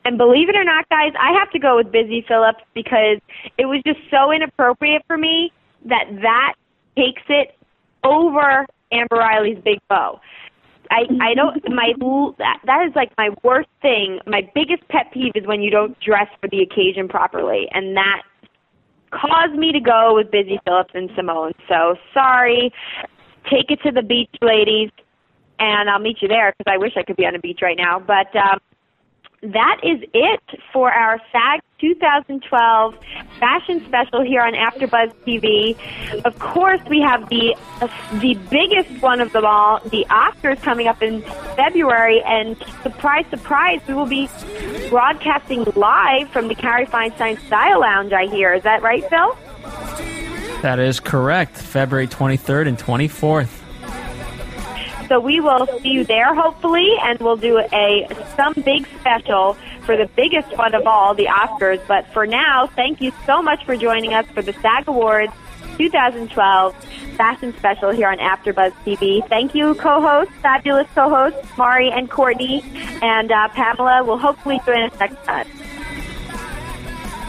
[0.04, 3.18] And believe it or not, guys, I have to go with Busy Philipps because
[3.58, 5.52] it was just so inappropriate for me
[5.84, 6.54] that that
[6.96, 7.56] takes it
[8.04, 10.20] over Amber Riley's big bow.
[10.90, 11.92] I I don't my
[12.38, 14.18] that, that is like my worst thing.
[14.26, 18.22] My biggest pet peeve is when you don't dress for the occasion properly, and that
[19.10, 21.52] caused me to go with Busy Philipps and Simone.
[21.68, 22.72] So sorry.
[23.50, 24.90] Take it to the beach, ladies,
[25.58, 27.76] and I'll meet you there because I wish I could be on a beach right
[27.76, 27.98] now.
[27.98, 28.58] But um,
[29.42, 32.98] that is it for our SAG 2012
[33.38, 35.76] fashion special here on AfterBuzz TV.
[36.26, 37.56] Of course, we have the
[38.20, 41.22] the biggest one of them all, the Oscars, coming up in
[41.56, 44.28] February, and surprise, surprise, we will be
[44.90, 48.12] broadcasting live from the Kari Feinstein Style Lounge.
[48.12, 48.52] I hear.
[48.52, 49.36] Is that right, Phil?
[50.60, 51.56] That is correct.
[51.56, 53.59] February 23rd and 24th.
[55.10, 58.06] So we will see you there, hopefully, and we'll do a
[58.36, 61.84] some big special for the biggest one of all, the Oscars.
[61.88, 65.32] But for now, thank you so much for joining us for the SAG Awards
[65.78, 66.84] 2012
[67.16, 69.28] Fashion Special here on AfterBuzz TV.
[69.28, 72.62] Thank you, co-hosts, fabulous co-hosts Mari and Courtney,
[73.02, 75.48] and uh, Pamela will hopefully join us next time.